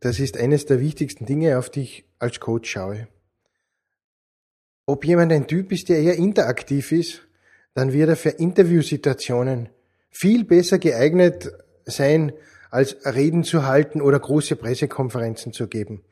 Das 0.00 0.20
ist 0.20 0.36
eines 0.38 0.66
der 0.66 0.80
wichtigsten 0.80 1.24
Dinge, 1.24 1.58
auf 1.58 1.70
die 1.70 1.82
ich 1.82 2.04
als 2.18 2.38
Coach 2.38 2.70
schaue. 2.70 3.08
Ob 4.90 5.04
jemand 5.04 5.32
ein 5.32 5.46
Typ 5.46 5.70
ist, 5.70 5.88
der 5.88 6.00
eher 6.00 6.16
interaktiv 6.16 6.90
ist, 6.90 7.20
dann 7.74 7.92
wird 7.92 8.08
er 8.08 8.16
für 8.16 8.30
Interviewsituationen 8.30 9.68
viel 10.10 10.42
besser 10.42 10.80
geeignet 10.80 11.52
sein, 11.84 12.32
als 12.72 12.96
Reden 13.04 13.44
zu 13.44 13.68
halten 13.68 14.00
oder 14.02 14.18
große 14.18 14.56
Pressekonferenzen 14.56 15.52
zu 15.52 15.68
geben. 15.68 16.02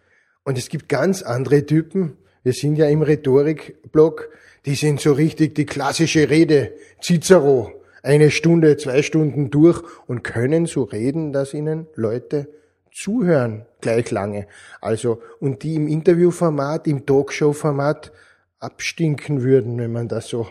Und 0.44 0.58
es 0.58 0.68
gibt 0.68 0.88
ganz 0.88 1.22
andere 1.22 1.66
Typen, 1.66 2.18
wir 2.44 2.52
sind 2.52 2.76
ja 2.76 2.86
im 2.86 3.02
Rhetorikblock, 3.02 4.28
die 4.64 4.76
sind 4.76 5.00
so 5.00 5.10
richtig 5.10 5.56
die 5.56 5.66
klassische 5.66 6.30
Rede, 6.30 6.72
Cicero, 7.02 7.72
eine 8.04 8.30
Stunde, 8.30 8.76
zwei 8.76 9.02
Stunden 9.02 9.50
durch 9.50 9.82
und 10.06 10.22
können 10.22 10.66
so 10.66 10.84
reden, 10.84 11.32
dass 11.32 11.52
ihnen 11.52 11.88
Leute 11.96 12.46
zuhören 12.92 13.66
gleich 13.80 14.12
lange. 14.12 14.46
Also, 14.80 15.20
und 15.40 15.64
die 15.64 15.74
im 15.74 15.88
Interviewformat, 15.88 16.86
im 16.86 17.06
Talkshow-Format 17.06 18.12
abstinken 18.60 19.42
würden, 19.42 19.78
wenn 19.78 19.92
man 19.92 20.08
das 20.08 20.28
so 20.28 20.48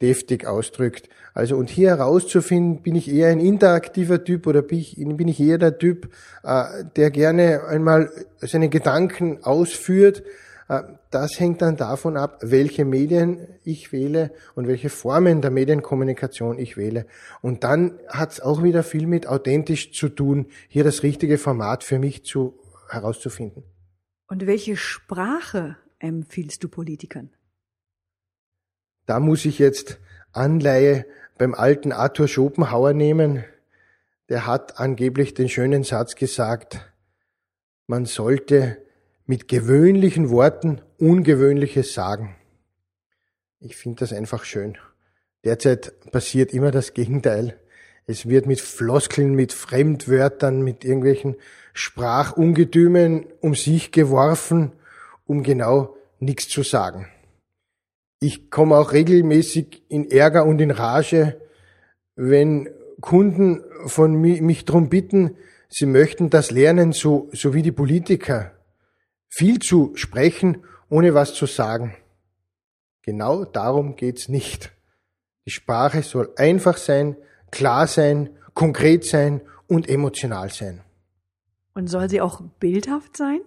deftig 0.00 0.46
ausdrückt. 0.46 1.08
Also 1.34 1.56
und 1.56 1.70
hier 1.70 1.90
herauszufinden, 1.90 2.82
bin 2.82 2.94
ich 2.94 3.10
eher 3.12 3.28
ein 3.28 3.40
interaktiver 3.40 4.22
Typ 4.22 4.46
oder 4.46 4.62
bin 4.62 4.78
ich, 4.78 4.96
bin 4.96 5.28
ich 5.28 5.40
eher 5.40 5.58
der 5.58 5.78
Typ, 5.78 6.10
äh, 6.42 6.84
der 6.96 7.10
gerne 7.10 7.64
einmal 7.64 8.10
seine 8.38 8.68
Gedanken 8.68 9.42
ausführt. 9.44 10.22
Äh, 10.68 10.82
das 11.10 11.40
hängt 11.40 11.62
dann 11.62 11.76
davon 11.76 12.16
ab, 12.16 12.38
welche 12.42 12.84
Medien 12.84 13.48
ich 13.64 13.92
wähle 13.92 14.30
und 14.54 14.68
welche 14.68 14.90
Formen 14.90 15.40
der 15.40 15.50
Medienkommunikation 15.50 16.58
ich 16.58 16.76
wähle. 16.76 17.06
Und 17.40 17.64
dann 17.64 17.98
hat 18.08 18.32
es 18.32 18.40
auch 18.40 18.62
wieder 18.62 18.82
viel 18.82 19.06
mit 19.06 19.26
authentisch 19.26 19.92
zu 19.92 20.08
tun, 20.08 20.46
hier 20.68 20.84
das 20.84 21.02
richtige 21.02 21.38
Format 21.38 21.82
für 21.82 21.98
mich 21.98 22.24
zu 22.24 22.58
herauszufinden. 22.88 23.64
Und 24.28 24.46
welche 24.46 24.76
Sprache 24.76 25.76
empfiehlst 25.98 26.62
du 26.62 26.68
Politikern? 26.68 27.30
Da 29.08 29.20
muss 29.20 29.46
ich 29.46 29.58
jetzt 29.58 29.98
Anleihe 30.32 31.06
beim 31.38 31.54
alten 31.54 31.92
Arthur 31.92 32.28
Schopenhauer 32.28 32.92
nehmen. 32.92 33.42
Der 34.28 34.44
hat 34.44 34.78
angeblich 34.78 35.32
den 35.32 35.48
schönen 35.48 35.82
Satz 35.82 36.14
gesagt, 36.14 36.92
man 37.86 38.04
sollte 38.04 38.76
mit 39.24 39.48
gewöhnlichen 39.48 40.28
Worten 40.28 40.82
Ungewöhnliches 40.98 41.94
sagen. 41.94 42.36
Ich 43.60 43.76
finde 43.76 44.00
das 44.00 44.12
einfach 44.12 44.44
schön. 44.44 44.76
Derzeit 45.42 46.10
passiert 46.10 46.52
immer 46.52 46.70
das 46.70 46.92
Gegenteil. 46.92 47.58
Es 48.06 48.28
wird 48.28 48.44
mit 48.44 48.60
Floskeln, 48.60 49.34
mit 49.34 49.54
Fremdwörtern, 49.54 50.60
mit 50.60 50.84
irgendwelchen 50.84 51.36
Sprachungetümen 51.72 53.24
um 53.40 53.54
sich 53.54 53.90
geworfen, 53.90 54.72
um 55.24 55.42
genau 55.42 55.96
nichts 56.20 56.50
zu 56.50 56.62
sagen. 56.62 57.08
Ich 58.20 58.50
komme 58.50 58.76
auch 58.76 58.92
regelmäßig 58.92 59.84
in 59.88 60.10
Ärger 60.10 60.44
und 60.44 60.60
in 60.60 60.70
Rage, 60.70 61.40
wenn 62.16 62.68
Kunden 63.00 63.62
von 63.86 64.14
mich, 64.14 64.40
mich 64.40 64.64
darum 64.64 64.88
bitten, 64.88 65.36
sie 65.68 65.86
möchten 65.86 66.30
das 66.30 66.50
lernen, 66.50 66.92
so, 66.92 67.28
so 67.32 67.54
wie 67.54 67.62
die 67.62 67.72
Politiker, 67.72 68.52
viel 69.28 69.60
zu 69.60 69.92
sprechen, 69.94 70.64
ohne 70.88 71.14
was 71.14 71.34
zu 71.34 71.46
sagen. 71.46 71.94
Genau 73.02 73.44
darum 73.44 73.94
geht's 73.94 74.28
nicht. 74.28 74.72
Die 75.46 75.52
Sprache 75.52 76.02
soll 76.02 76.32
einfach 76.36 76.76
sein, 76.76 77.16
klar 77.50 77.86
sein, 77.86 78.30
konkret 78.54 79.04
sein 79.04 79.40
und 79.68 79.88
emotional 79.88 80.50
sein. 80.50 80.82
Und 81.74 81.86
soll 81.86 82.10
sie 82.10 82.20
auch 82.20 82.40
bildhaft 82.58 83.16
sein? 83.16 83.40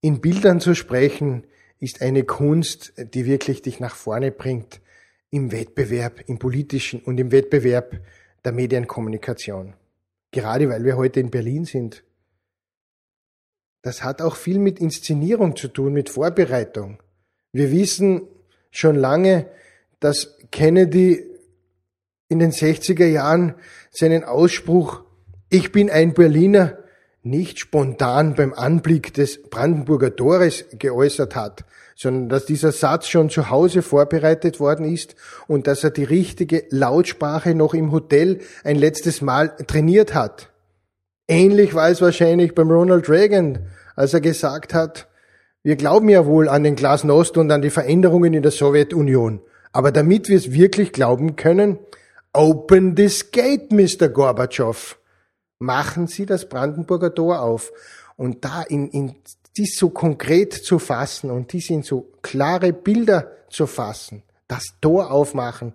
In 0.00 0.20
Bildern 0.20 0.60
zu 0.60 0.74
sprechen 0.74 1.44
ist 1.80 2.02
eine 2.02 2.24
Kunst, 2.24 2.92
die 3.14 3.26
wirklich 3.26 3.62
dich 3.62 3.80
nach 3.80 3.94
vorne 3.94 4.30
bringt 4.30 4.80
im 5.30 5.50
Wettbewerb, 5.50 6.28
im 6.28 6.38
politischen 6.38 7.00
und 7.00 7.18
im 7.18 7.32
Wettbewerb 7.32 8.00
der 8.44 8.52
Medienkommunikation. 8.52 9.74
Gerade 10.30 10.68
weil 10.68 10.84
wir 10.84 10.96
heute 10.96 11.20
in 11.20 11.30
Berlin 11.30 11.64
sind. 11.64 12.04
Das 13.82 14.04
hat 14.04 14.20
auch 14.20 14.36
viel 14.36 14.58
mit 14.58 14.78
Inszenierung 14.78 15.56
zu 15.56 15.68
tun, 15.68 15.94
mit 15.94 16.10
Vorbereitung. 16.10 17.02
Wir 17.52 17.72
wissen 17.72 18.28
schon 18.70 18.96
lange, 18.96 19.46
dass 20.00 20.36
Kennedy 20.50 21.24
in 22.28 22.38
den 22.38 22.52
60er 22.52 23.06
Jahren 23.06 23.54
seinen 23.90 24.24
Ausspruch 24.24 25.02
Ich 25.48 25.72
bin 25.72 25.90
ein 25.90 26.14
Berliner 26.14 26.79
nicht 27.22 27.58
spontan 27.58 28.34
beim 28.34 28.54
Anblick 28.54 29.12
des 29.12 29.42
Brandenburger 29.42 30.16
Tores 30.16 30.64
geäußert 30.78 31.36
hat, 31.36 31.64
sondern 31.94 32.30
dass 32.30 32.46
dieser 32.46 32.72
Satz 32.72 33.08
schon 33.08 33.28
zu 33.28 33.50
Hause 33.50 33.82
vorbereitet 33.82 34.58
worden 34.58 34.86
ist 34.86 35.16
und 35.46 35.66
dass 35.66 35.84
er 35.84 35.90
die 35.90 36.04
richtige 36.04 36.64
Lautsprache 36.70 37.54
noch 37.54 37.74
im 37.74 37.92
Hotel 37.92 38.40
ein 38.64 38.76
letztes 38.76 39.20
Mal 39.20 39.54
trainiert 39.66 40.14
hat. 40.14 40.48
Ähnlich 41.28 41.74
war 41.74 41.90
es 41.90 42.00
wahrscheinlich 42.00 42.54
beim 42.54 42.70
Ronald 42.70 43.08
Reagan, 43.08 43.66
als 43.96 44.14
er 44.14 44.20
gesagt 44.20 44.72
hat, 44.72 45.06
wir 45.62 45.76
glauben 45.76 46.08
ja 46.08 46.24
wohl 46.24 46.48
an 46.48 46.64
den 46.64 46.74
Glasnost 46.74 47.36
und 47.36 47.50
an 47.50 47.60
die 47.60 47.68
Veränderungen 47.68 48.32
in 48.32 48.42
der 48.42 48.50
Sowjetunion. 48.50 49.42
Aber 49.72 49.92
damit 49.92 50.30
wir 50.30 50.38
es 50.38 50.52
wirklich 50.52 50.92
glauben 50.92 51.36
können, 51.36 51.78
open 52.32 52.96
this 52.96 53.30
gate, 53.30 53.70
Mr. 53.70 54.08
Gorbatschow 54.08 54.96
machen 55.60 56.08
Sie 56.08 56.26
das 56.26 56.48
Brandenburger 56.48 57.14
Tor 57.14 57.40
auf. 57.42 57.70
Und 58.16 58.44
da 58.44 58.62
in, 58.62 58.88
in 58.88 59.14
dies 59.56 59.76
so 59.78 59.90
konkret 59.90 60.52
zu 60.52 60.78
fassen 60.78 61.30
und 61.30 61.52
dies 61.52 61.70
in 61.70 61.82
so 61.82 62.10
klare 62.22 62.72
Bilder 62.72 63.30
zu 63.48 63.66
fassen, 63.66 64.22
das 64.48 64.74
Tor 64.80 65.10
aufmachen, 65.10 65.74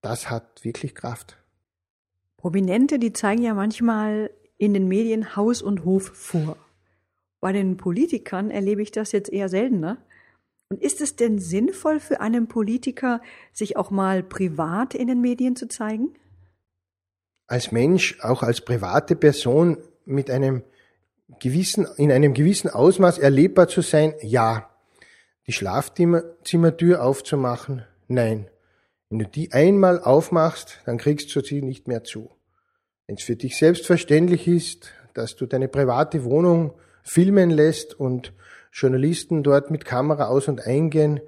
das 0.00 0.30
hat 0.30 0.64
wirklich 0.64 0.94
Kraft. 0.94 1.36
Prominente, 2.36 2.98
die 2.98 3.12
zeigen 3.12 3.42
ja 3.42 3.54
manchmal 3.54 4.30
in 4.58 4.74
den 4.74 4.88
Medien 4.88 5.36
Haus 5.36 5.62
und 5.62 5.84
Hof 5.84 6.12
vor. 6.14 6.56
Bei 7.40 7.52
den 7.52 7.76
Politikern 7.76 8.50
erlebe 8.50 8.82
ich 8.82 8.90
das 8.90 9.12
jetzt 9.12 9.30
eher 9.30 9.48
seltener. 9.48 9.98
Und 10.68 10.82
ist 10.82 11.00
es 11.00 11.16
denn 11.16 11.38
sinnvoll 11.38 12.00
für 12.00 12.20
einen 12.20 12.48
Politiker, 12.48 13.20
sich 13.52 13.76
auch 13.76 13.90
mal 13.90 14.22
privat 14.22 14.94
in 14.94 15.06
den 15.06 15.20
Medien 15.20 15.54
zu 15.54 15.68
zeigen? 15.68 16.14
Als 17.46 17.72
Mensch, 17.72 18.18
auch 18.20 18.42
als 18.42 18.60
private 18.60 19.16
Person 19.16 19.78
mit 20.04 20.30
einem 20.30 20.62
gewissen, 21.40 21.86
in 21.96 22.12
einem 22.12 22.34
gewissen 22.34 22.70
Ausmaß 22.70 23.18
erlebbar 23.18 23.68
zu 23.68 23.82
sein? 23.82 24.14
Ja. 24.22 24.70
Die 25.46 25.52
Schlafzimmertür 25.52 27.02
aufzumachen? 27.02 27.84
Nein. 28.08 28.48
Wenn 29.08 29.20
du 29.20 29.26
die 29.26 29.52
einmal 29.52 30.00
aufmachst, 30.00 30.80
dann 30.84 30.98
kriegst 30.98 31.34
du 31.34 31.40
sie 31.40 31.62
nicht 31.62 31.86
mehr 31.86 32.02
zu. 32.02 32.30
Wenn 33.06 33.16
es 33.16 33.22
für 33.22 33.36
dich 33.36 33.56
selbstverständlich 33.56 34.48
ist, 34.48 34.90
dass 35.14 35.36
du 35.36 35.46
deine 35.46 35.68
private 35.68 36.24
Wohnung 36.24 36.74
filmen 37.04 37.50
lässt 37.50 37.94
und 37.94 38.32
Journalisten 38.72 39.44
dort 39.44 39.70
mit 39.70 39.84
Kamera 39.84 40.26
aus 40.26 40.48
und 40.48 40.60
eingehen, 40.60 41.20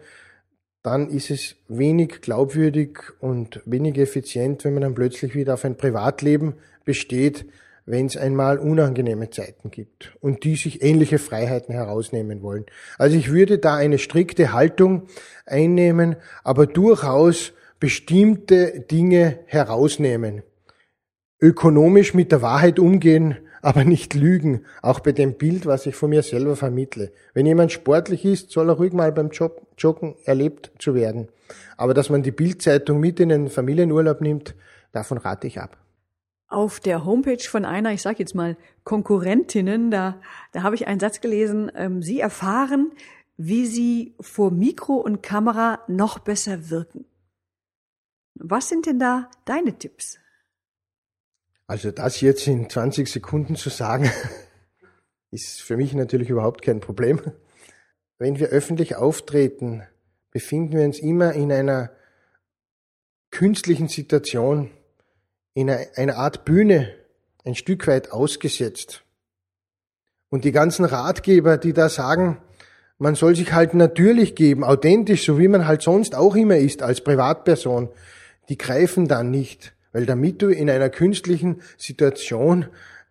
dann 0.83 1.09
ist 1.11 1.31
es 1.31 1.57
wenig 1.69 2.21
glaubwürdig 2.21 3.01
und 3.21 3.61
wenig 3.67 3.99
effizient, 3.99 4.65
wenn 4.65 4.75
man 4.75 4.83
dann 4.83 4.95
plötzlich 4.95 5.35
wieder 5.35 5.55
auf 5.55 5.65
ein 5.65 5.77
Privatleben 5.77 6.55
besteht, 6.85 7.47
wenn 7.85 8.07
es 8.07 8.17
einmal 8.17 8.59
unangenehme 8.59 9.31
Zeiten 9.31 9.71
gibt 9.71 10.15
und 10.21 10.45
die 10.45 10.57
sich 10.57 10.83
ähnliche 10.83 11.19
Freiheiten 11.19 11.75
herausnehmen 11.75 12.43
wollen. 12.43 12.67
Also 12.99 13.17
ich 13.17 13.33
würde 13.33 13.59
da 13.59 13.77
eine 13.77 13.99
strikte 13.99 14.53
Haltung 14.53 15.09
einnehmen, 15.47 16.17
aber 16.45 16.67
durchaus 16.67 17.53
bestimmte 17.81 18.81
Dinge 18.91 19.39
herausnehmen. 19.47 20.43
Ökonomisch 21.41 22.15
mit 22.15 22.31
der 22.31 22.43
Wahrheit 22.43 22.79
umgehen, 22.79 23.39
aber 23.63 23.85
nicht 23.85 24.15
lügen, 24.15 24.65
auch 24.83 25.01
bei 25.01 25.13
dem 25.13 25.35
Bild, 25.35 25.67
was 25.67 25.87
ich 25.87 25.95
von 25.95 26.11
mir 26.11 26.23
selber 26.23 26.57
vermittle. 26.57 27.13
Wenn 27.35 27.47
jemand 27.47 27.73
sportlich 27.73 28.25
ist, 28.25 28.51
soll 28.51 28.69
er 28.69 28.77
ruhig 28.77 28.93
mal 28.93 29.13
beim 29.13 29.31
Joggen 29.31 30.17
erlebt 30.25 30.73
zu 30.79 30.95
werden. 30.95 31.29
Aber 31.77 31.95
dass 31.95 32.11
man 32.11 32.23
die 32.23 32.31
Bildzeitung 32.31 33.01
mit 33.01 33.21
in 33.21 33.31
den 33.31 33.49
Familienurlaub 33.49 34.21
nimmt, 34.21 34.55
davon 34.93 35.19
rate 35.19 35.47
ich 35.47 35.61
ab. 35.61 35.77
Auf 36.49 36.81
der 36.81 37.05
Homepage 37.05 37.43
von 37.47 37.65
einer, 37.65 37.93
ich 37.93 38.03
sage 38.03 38.21
jetzt 38.21 38.35
mal, 38.35 38.57
Konkurrentinnen, 38.85 39.91
da, 39.91 40.21
da 40.53 40.63
habe 40.63 40.77
ich 40.77 40.87
einen 40.87 41.01
Satz 41.01 41.21
gelesen, 41.21 41.71
ähm, 41.75 42.03
Sie 42.03 42.21
erfahren, 42.21 42.93
wie 43.37 43.67
Sie 43.67 44.15
vor 44.21 44.51
Mikro 44.51 44.95
und 44.95 45.23
Kamera 45.23 45.81
noch 45.89 46.19
besser 46.19 46.71
wirken. 46.71 47.05
Was 48.35 48.69
sind 48.69 48.87
denn 48.87 48.99
da 48.99 49.29
deine 49.45 49.77
Tipps? 49.77 50.19
Also 51.69 51.91
das 51.91 52.23
jetzt 52.23 52.47
in 52.47 52.71
20 52.71 53.09
Sekunden 53.09 53.55
zu 53.55 53.69
sagen, 53.69 54.11
ist 55.31 55.61
für 55.61 55.77
mich 55.77 55.93
natürlich 55.93 56.31
überhaupt 56.31 56.63
kein 56.63 56.81
Problem. 56.81 57.21
Wenn 58.19 58.39
wir 58.39 58.49
öffentlich 58.49 58.97
auftreten, 58.97 59.83
befinden 60.31 60.79
wir 60.79 60.85
uns 60.87 60.99
immer 60.99 61.35
in 61.35 61.53
einer 61.53 61.91
künstlichen 63.31 63.89
Situation, 63.89 64.71
in 65.53 65.69
einer 65.69 66.17
Art 66.17 66.47
Bühne, 66.47 66.95
ein 67.45 67.55
Stück 67.55 67.87
weit 67.87 68.13
ausgesetzt. 68.13 69.05
Und 70.31 70.45
die 70.45 70.53
ganzen 70.53 70.87
Ratgeber, 70.87 71.59
die 71.59 71.75
da 71.75 71.91
sagen, 71.91 72.41
man 72.97 73.15
soll 73.15 73.37
sich 73.37 73.53
halt 73.53 73.75
natürlich 73.75 74.35
geben, 74.35 74.65
authentisch, 74.65 75.27
so 75.27 75.39
wie 75.39 75.49
man 75.49 75.67
halt 75.67 75.83
sonst 75.83 76.15
auch 76.15 76.35
immer 76.35 76.57
ist 76.57 76.83
als 76.83 77.03
Privatperson, 77.03 77.91
die 78.49 78.57
greifen 78.57 79.07
dann 79.07 79.31
nicht. 79.31 79.75
Weil 79.93 80.07
damit 80.07 80.43
du 80.43 80.49
in 80.49 80.69
einer 80.71 80.91
künstlichen 80.91 81.63
Situation 81.77 82.67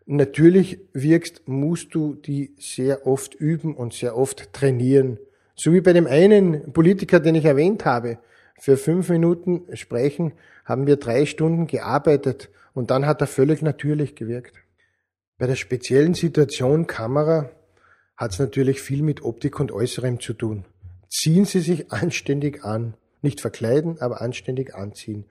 natürlich 0.05 0.79
wirkst, 0.93 1.47
musst 1.47 1.93
du 1.93 2.15
die 2.15 2.53
sehr 2.57 3.05
oft 3.05 3.35
üben 3.35 3.75
und 3.75 3.93
sehr 3.93 4.15
oft 4.15 4.53
trainieren. 4.53 5.19
So 5.55 5.73
wie 5.73 5.81
bei 5.81 5.93
dem 5.93 6.07
einen 6.07 6.71
Politiker, 6.71 7.19
den 7.19 7.35
ich 7.35 7.45
erwähnt 7.45 7.85
habe. 7.85 8.19
Für 8.59 8.77
fünf 8.77 9.09
Minuten 9.09 9.63
sprechen 9.75 10.33
haben 10.65 10.87
wir 10.87 10.97
drei 10.97 11.25
Stunden 11.25 11.67
gearbeitet 11.67 12.49
und 12.73 12.91
dann 12.91 13.05
hat 13.05 13.21
er 13.21 13.27
völlig 13.27 13.61
natürlich 13.61 14.15
gewirkt. 14.15 14.55
Bei 15.37 15.45
der 15.47 15.55
speziellen 15.55 16.13
Situation 16.13 16.87
Kamera 16.87 17.49
hat 18.15 18.31
es 18.33 18.39
natürlich 18.39 18.81
viel 18.81 19.03
mit 19.03 19.23
Optik 19.23 19.59
und 19.59 19.71
Äußerem 19.71 20.19
zu 20.19 20.33
tun. 20.33 20.65
Ziehen 21.09 21.45
Sie 21.45 21.59
sich 21.59 21.91
anständig 21.91 22.63
an. 22.63 22.95
Nicht 23.21 23.41
verkleiden, 23.41 23.99
aber 23.99 24.21
anständig 24.21 24.75
anziehen. 24.75 25.25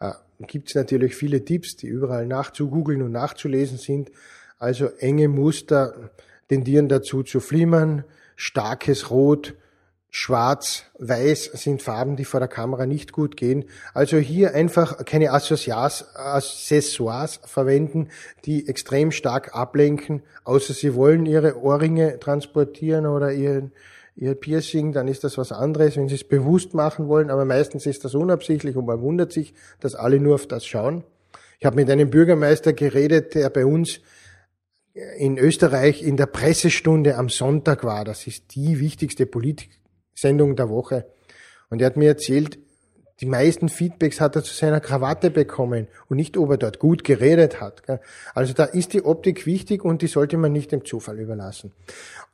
Äh, 0.00 0.12
Gibt 0.46 0.68
es 0.68 0.74
natürlich 0.74 1.16
viele 1.16 1.44
Tipps, 1.44 1.76
die 1.76 1.88
überall 1.88 2.26
nachzugoogeln 2.26 3.02
und 3.02 3.12
nachzulesen 3.12 3.78
sind. 3.78 4.10
Also 4.58 4.86
enge 4.98 5.28
Muster 5.28 6.10
tendieren 6.48 6.88
dazu 6.88 7.22
zu 7.22 7.40
flimmern, 7.40 8.04
starkes 8.36 9.10
Rot, 9.10 9.54
Schwarz, 10.10 10.84
Weiß 10.98 11.44
sind 11.52 11.82
Farben, 11.82 12.16
die 12.16 12.24
vor 12.24 12.40
der 12.40 12.48
Kamera 12.48 12.86
nicht 12.86 13.12
gut 13.12 13.36
gehen. 13.36 13.66
Also 13.92 14.16
hier 14.16 14.54
einfach 14.54 15.04
keine 15.04 15.32
Accessoires, 15.32 16.16
Accessoires 16.16 17.40
verwenden, 17.44 18.08
die 18.46 18.68
extrem 18.68 19.12
stark 19.12 19.54
ablenken, 19.54 20.22
außer 20.44 20.72
Sie 20.72 20.94
wollen 20.94 21.26
Ihre 21.26 21.60
Ohrringe 21.60 22.18
transportieren 22.20 23.06
oder 23.06 23.32
Ihren, 23.32 23.72
Ihr 24.20 24.34
Piercing, 24.34 24.92
dann 24.92 25.06
ist 25.06 25.22
das 25.22 25.38
was 25.38 25.52
anderes, 25.52 25.96
wenn 25.96 26.08
Sie 26.08 26.16
es 26.16 26.24
bewusst 26.24 26.74
machen 26.74 27.06
wollen, 27.06 27.30
aber 27.30 27.44
meistens 27.44 27.86
ist 27.86 28.04
das 28.04 28.16
unabsichtlich 28.16 28.74
und 28.74 28.84
man 28.84 29.00
wundert 29.00 29.32
sich, 29.32 29.54
dass 29.78 29.94
alle 29.94 30.18
nur 30.18 30.34
auf 30.34 30.48
das 30.48 30.66
schauen. 30.66 31.04
Ich 31.60 31.66
habe 31.66 31.76
mit 31.76 31.88
einem 31.88 32.10
Bürgermeister 32.10 32.72
geredet, 32.72 33.36
der 33.36 33.48
bei 33.48 33.64
uns 33.64 34.00
in 35.18 35.38
Österreich 35.38 36.02
in 36.02 36.16
der 36.16 36.26
Pressestunde 36.26 37.16
am 37.16 37.28
Sonntag 37.28 37.84
war. 37.84 38.04
Das 38.04 38.26
ist 38.26 38.56
die 38.56 38.80
wichtigste 38.80 39.24
Politik 39.24 39.70
Sendung 40.16 40.56
der 40.56 40.68
Woche. 40.68 41.06
Und 41.70 41.80
er 41.80 41.86
hat 41.86 41.96
mir 41.96 42.08
erzählt, 42.08 42.58
die 43.20 43.26
meisten 43.26 43.68
Feedbacks 43.68 44.20
hat 44.20 44.36
er 44.36 44.44
zu 44.44 44.54
seiner 44.54 44.80
Krawatte 44.80 45.30
bekommen 45.30 45.88
und 46.08 46.16
nicht, 46.16 46.36
ob 46.36 46.50
er 46.50 46.56
dort 46.56 46.78
gut 46.78 47.02
geredet 47.02 47.60
hat. 47.60 47.82
Also 48.32 48.52
da 48.52 48.64
ist 48.64 48.92
die 48.92 49.04
Optik 49.04 49.44
wichtig 49.44 49.84
und 49.84 50.02
die 50.02 50.06
sollte 50.06 50.36
man 50.36 50.52
nicht 50.52 50.70
dem 50.70 50.84
Zufall 50.84 51.18
überlassen. 51.18 51.72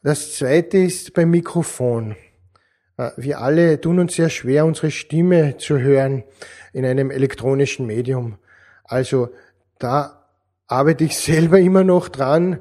Das 0.02 0.36
zweite 0.36 0.78
ist 0.78 1.14
beim 1.14 1.30
Mikrofon. 1.30 2.16
Äh, 2.98 3.10
wir 3.16 3.40
alle 3.40 3.80
tun 3.80 3.98
uns 3.98 4.14
sehr 4.14 4.28
schwer, 4.28 4.66
unsere 4.66 4.90
Stimme 4.90 5.56
zu 5.56 5.78
hören 5.78 6.24
in 6.72 6.84
einem 6.84 7.10
elektronischen 7.10 7.86
Medium. 7.86 8.38
Also 8.84 9.30
da 9.78 10.26
arbeite 10.66 11.04
ich 11.04 11.16
selber 11.18 11.58
immer 11.58 11.84
noch 11.84 12.10
dran, 12.10 12.60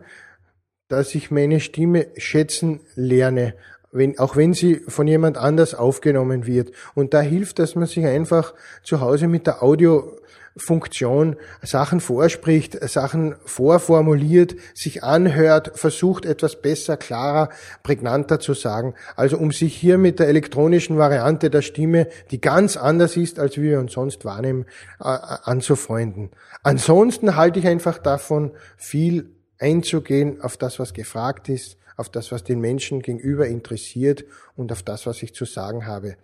dass 0.87 1.15
ich 1.15 1.31
meine 1.31 1.59
Stimme 1.59 2.07
schätzen 2.17 2.79
lerne 2.95 3.55
wenn, 3.93 4.19
auch 4.19 4.35
wenn 4.35 4.53
sie 4.53 4.81
von 4.87 5.07
jemand 5.07 5.37
anders 5.37 5.75
aufgenommen 5.75 6.45
wird. 6.45 6.71
Und 6.95 7.13
da 7.13 7.21
hilft, 7.21 7.59
dass 7.59 7.75
man 7.75 7.85
sich 7.85 8.05
einfach 8.05 8.53
zu 8.83 8.99
Hause 8.99 9.27
mit 9.27 9.45
der 9.45 9.61
Audiofunktion 9.61 11.35
Sachen 11.61 11.99
vorspricht, 11.99 12.77
Sachen 12.89 13.35
vorformuliert, 13.45 14.55
sich 14.73 15.03
anhört, 15.03 15.71
versucht 15.75 16.25
etwas 16.25 16.59
besser, 16.61 16.97
klarer, 16.97 17.49
prägnanter 17.83 18.39
zu 18.39 18.55
sagen. 18.55 18.95
Also 19.15 19.37
um 19.37 19.51
sich 19.51 19.75
hier 19.75 19.97
mit 19.97 20.19
der 20.19 20.27
elektronischen 20.27 20.97
Variante 20.97 21.49
der 21.51 21.61
Stimme, 21.61 22.07
die 22.31 22.41
ganz 22.41 22.75
anders 22.75 23.15
ist, 23.15 23.39
als 23.39 23.57
wir 23.57 23.79
uns 23.79 23.93
sonst 23.93 24.25
wahrnehmen, 24.25 24.65
anzufreunden. 24.99 26.31
Ansonsten 26.63 27.35
halte 27.35 27.59
ich 27.59 27.67
einfach 27.67 27.99
davon, 27.99 28.51
viel 28.75 29.29
einzugehen 29.59 30.41
auf 30.41 30.57
das, 30.57 30.79
was 30.79 30.93
gefragt 30.93 31.47
ist, 31.47 31.77
auf 31.95 32.09
das, 32.09 32.31
was 32.31 32.43
den 32.43 32.59
Menschen 32.59 33.01
gegenüber 33.01 33.47
interessiert 33.47 34.25
und 34.55 34.71
auf 34.71 34.83
das, 34.83 35.05
was 35.05 35.21
ich 35.23 35.33
zu 35.33 35.45
sagen 35.45 35.85
habe, 35.85 36.17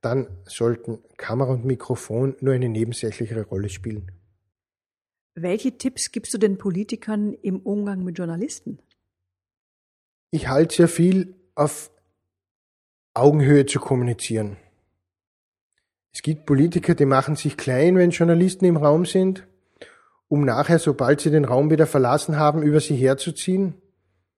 dann 0.00 0.28
sollten 0.44 0.98
Kamera 1.16 1.52
und 1.52 1.64
Mikrofon 1.64 2.36
nur 2.40 2.54
eine 2.54 2.68
nebensächlichere 2.68 3.42
Rolle 3.42 3.68
spielen. 3.68 4.12
Welche 5.34 5.76
Tipps 5.76 6.12
gibst 6.12 6.32
du 6.32 6.38
den 6.38 6.58
Politikern 6.58 7.34
im 7.34 7.60
Umgang 7.60 8.04
mit 8.04 8.16
Journalisten? 8.16 8.78
Ich 10.30 10.48
halte 10.48 10.74
sehr 10.74 10.88
viel 10.88 11.34
auf 11.54 11.90
Augenhöhe 13.14 13.66
zu 13.66 13.80
kommunizieren. 13.80 14.56
Es 16.12 16.22
gibt 16.22 16.46
Politiker, 16.46 16.94
die 16.94 17.04
machen 17.04 17.36
sich 17.36 17.56
klein, 17.56 17.96
wenn 17.96 18.10
Journalisten 18.10 18.64
im 18.64 18.76
Raum 18.76 19.04
sind, 19.04 19.46
um 20.28 20.44
nachher, 20.44 20.78
sobald 20.78 21.20
sie 21.20 21.30
den 21.30 21.44
Raum 21.44 21.70
wieder 21.70 21.86
verlassen 21.86 22.38
haben, 22.38 22.62
über 22.62 22.80
sie 22.80 22.96
herzuziehen 22.96 23.74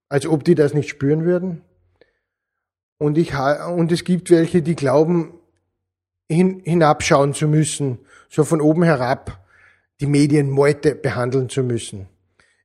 als 0.08 0.26
ob 0.26 0.44
die 0.44 0.54
das 0.54 0.74
nicht 0.74 0.88
spüren 0.88 1.24
würden. 1.24 1.62
Und, 2.98 3.16
ich, 3.18 3.32
und 3.34 3.92
es 3.92 4.04
gibt 4.04 4.30
welche, 4.30 4.62
die 4.62 4.74
glauben, 4.74 5.34
hin, 6.28 6.60
hinabschauen 6.64 7.34
zu 7.34 7.48
müssen, 7.48 7.98
so 8.28 8.44
von 8.44 8.60
oben 8.60 8.82
herab 8.82 9.44
die 10.00 10.06
Medienmeute 10.06 10.94
behandeln 10.94 11.48
zu 11.48 11.62
müssen. 11.62 12.08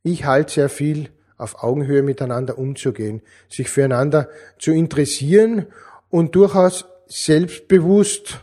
Ich 0.03 0.25
halte 0.25 0.53
sehr 0.53 0.69
viel 0.69 1.09
auf 1.37 1.63
Augenhöhe 1.63 2.03
miteinander 2.03 2.57
umzugehen, 2.57 3.21
sich 3.49 3.69
füreinander 3.69 4.29
zu 4.59 4.71
interessieren 4.71 5.67
und 6.09 6.35
durchaus 6.35 6.85
selbstbewusst 7.07 8.39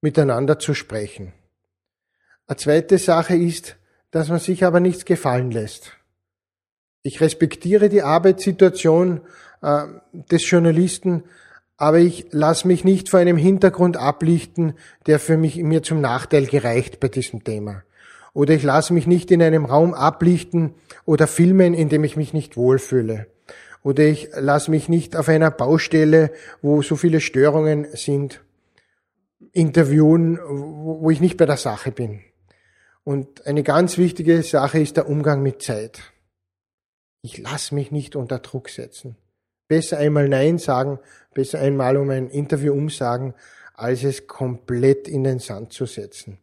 miteinander 0.00 0.58
zu 0.58 0.74
sprechen. 0.74 1.32
Eine 2.46 2.56
zweite 2.56 2.98
Sache 2.98 3.36
ist, 3.36 3.76
dass 4.10 4.28
man 4.28 4.38
sich 4.38 4.64
aber 4.64 4.80
nichts 4.80 5.04
gefallen 5.04 5.50
lässt. 5.50 5.95
Ich 7.06 7.20
respektiere 7.20 7.88
die 7.88 8.02
Arbeitssituation 8.02 9.20
äh, 9.62 9.84
des 10.12 10.50
Journalisten, 10.50 11.22
aber 11.76 12.00
ich 12.00 12.26
lasse 12.32 12.66
mich 12.66 12.82
nicht 12.82 13.10
vor 13.10 13.20
einem 13.20 13.36
Hintergrund 13.36 13.96
ablichten, 13.96 14.72
der 15.06 15.20
für 15.20 15.36
mich 15.36 15.54
mir 15.54 15.84
zum 15.84 16.00
Nachteil 16.00 16.46
gereicht 16.46 16.98
bei 16.98 17.06
diesem 17.06 17.44
Thema. 17.44 17.84
Oder 18.32 18.54
ich 18.54 18.64
lasse 18.64 18.92
mich 18.92 19.06
nicht 19.06 19.30
in 19.30 19.40
einem 19.40 19.66
Raum 19.66 19.94
ablichten 19.94 20.74
oder 21.04 21.28
filmen, 21.28 21.74
in 21.74 21.90
dem 21.90 22.02
ich 22.02 22.16
mich 22.16 22.32
nicht 22.32 22.56
wohlfühle. 22.56 23.28
Oder 23.84 24.02
ich 24.02 24.30
lasse 24.34 24.72
mich 24.72 24.88
nicht 24.88 25.14
auf 25.14 25.28
einer 25.28 25.52
Baustelle, 25.52 26.32
wo 26.60 26.82
so 26.82 26.96
viele 26.96 27.20
Störungen 27.20 27.86
sind, 27.92 28.40
interviewen, 29.52 30.40
wo 30.44 31.08
ich 31.08 31.20
nicht 31.20 31.36
bei 31.36 31.46
der 31.46 31.56
Sache 31.56 31.92
bin. 31.92 32.18
Und 33.04 33.46
eine 33.46 33.62
ganz 33.62 33.96
wichtige 33.96 34.42
Sache 34.42 34.80
ist 34.80 34.96
der 34.96 35.08
Umgang 35.08 35.40
mit 35.40 35.62
Zeit. 35.62 36.00
Ich 37.26 37.38
lass 37.38 37.72
mich 37.72 37.90
nicht 37.90 38.14
unter 38.14 38.38
Druck 38.38 38.68
setzen. 38.68 39.16
Besser 39.66 39.98
einmal 39.98 40.28
Nein 40.28 40.58
sagen, 40.58 41.00
besser 41.34 41.58
einmal 41.58 41.96
um 41.96 42.08
ein 42.10 42.30
Interview 42.30 42.72
umsagen, 42.72 43.34
als 43.74 44.04
es 44.04 44.28
komplett 44.28 45.08
in 45.08 45.24
den 45.24 45.40
Sand 45.40 45.72
zu 45.72 45.86
setzen. 45.86 46.38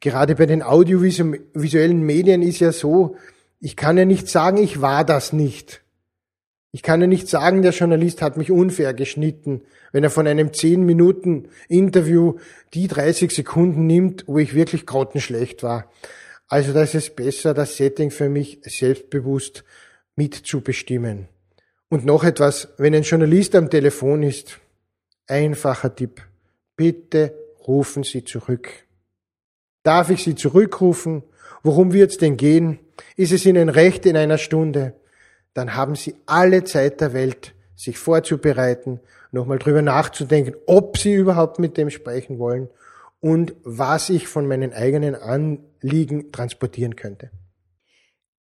Gerade 0.00 0.34
bei 0.34 0.44
den 0.44 0.62
audiovisuellen 0.62 2.02
Medien 2.02 2.42
ist 2.42 2.58
ja 2.58 2.72
so, 2.72 3.16
ich 3.60 3.76
kann 3.76 3.96
ja 3.96 4.04
nicht 4.04 4.28
sagen, 4.28 4.58
ich 4.58 4.82
war 4.82 5.06
das 5.06 5.32
nicht. 5.32 5.80
Ich 6.70 6.82
kann 6.82 7.00
ja 7.00 7.06
nicht 7.06 7.28
sagen, 7.28 7.62
der 7.62 7.72
Journalist 7.72 8.20
hat 8.20 8.36
mich 8.36 8.50
unfair 8.50 8.92
geschnitten, 8.92 9.62
wenn 9.92 10.04
er 10.04 10.10
von 10.10 10.26
einem 10.26 10.52
10 10.52 10.84
Minuten 10.84 11.48
Interview 11.66 12.34
die 12.74 12.88
30 12.88 13.30
Sekunden 13.30 13.86
nimmt, 13.86 14.24
wo 14.26 14.36
ich 14.36 14.54
wirklich 14.54 14.84
grottenschlecht 14.84 15.62
war. 15.62 15.90
Also 16.46 16.74
das 16.74 16.94
ist 16.94 17.16
besser, 17.16 17.54
das 17.54 17.78
Setting 17.78 18.10
für 18.10 18.28
mich 18.28 18.60
selbstbewusst 18.64 19.64
mitzubestimmen. 20.16 21.28
Und 21.88 22.04
noch 22.04 22.24
etwas, 22.24 22.68
wenn 22.78 22.94
ein 22.94 23.02
Journalist 23.02 23.54
am 23.54 23.70
Telefon 23.70 24.22
ist, 24.22 24.58
einfacher 25.28 25.94
Tipp, 25.94 26.22
bitte 26.74 27.34
rufen 27.66 28.02
Sie 28.02 28.24
zurück. 28.24 28.68
Darf 29.82 30.10
ich 30.10 30.24
Sie 30.24 30.34
zurückrufen? 30.34 31.22
Worum 31.62 31.92
wird 31.92 32.10
es 32.10 32.18
denn 32.18 32.36
gehen? 32.36 32.80
Ist 33.16 33.32
es 33.32 33.46
Ihnen 33.46 33.68
recht 33.68 34.04
in 34.06 34.16
einer 34.16 34.38
Stunde? 34.38 34.94
Dann 35.54 35.74
haben 35.74 35.94
Sie 35.94 36.16
alle 36.26 36.64
Zeit 36.64 37.00
der 37.00 37.12
Welt, 37.12 37.54
sich 37.76 37.98
vorzubereiten, 37.98 39.00
nochmal 39.32 39.58
drüber 39.58 39.82
nachzudenken, 39.82 40.54
ob 40.66 40.98
Sie 40.98 41.14
überhaupt 41.14 41.58
mit 41.58 41.76
dem 41.76 41.90
sprechen 41.90 42.38
wollen 42.38 42.68
und 43.20 43.54
was 43.62 44.10
ich 44.10 44.28
von 44.28 44.46
meinen 44.46 44.72
eigenen 44.72 45.14
Anliegen 45.14 46.32
transportieren 46.32 46.96
könnte. 46.96 47.30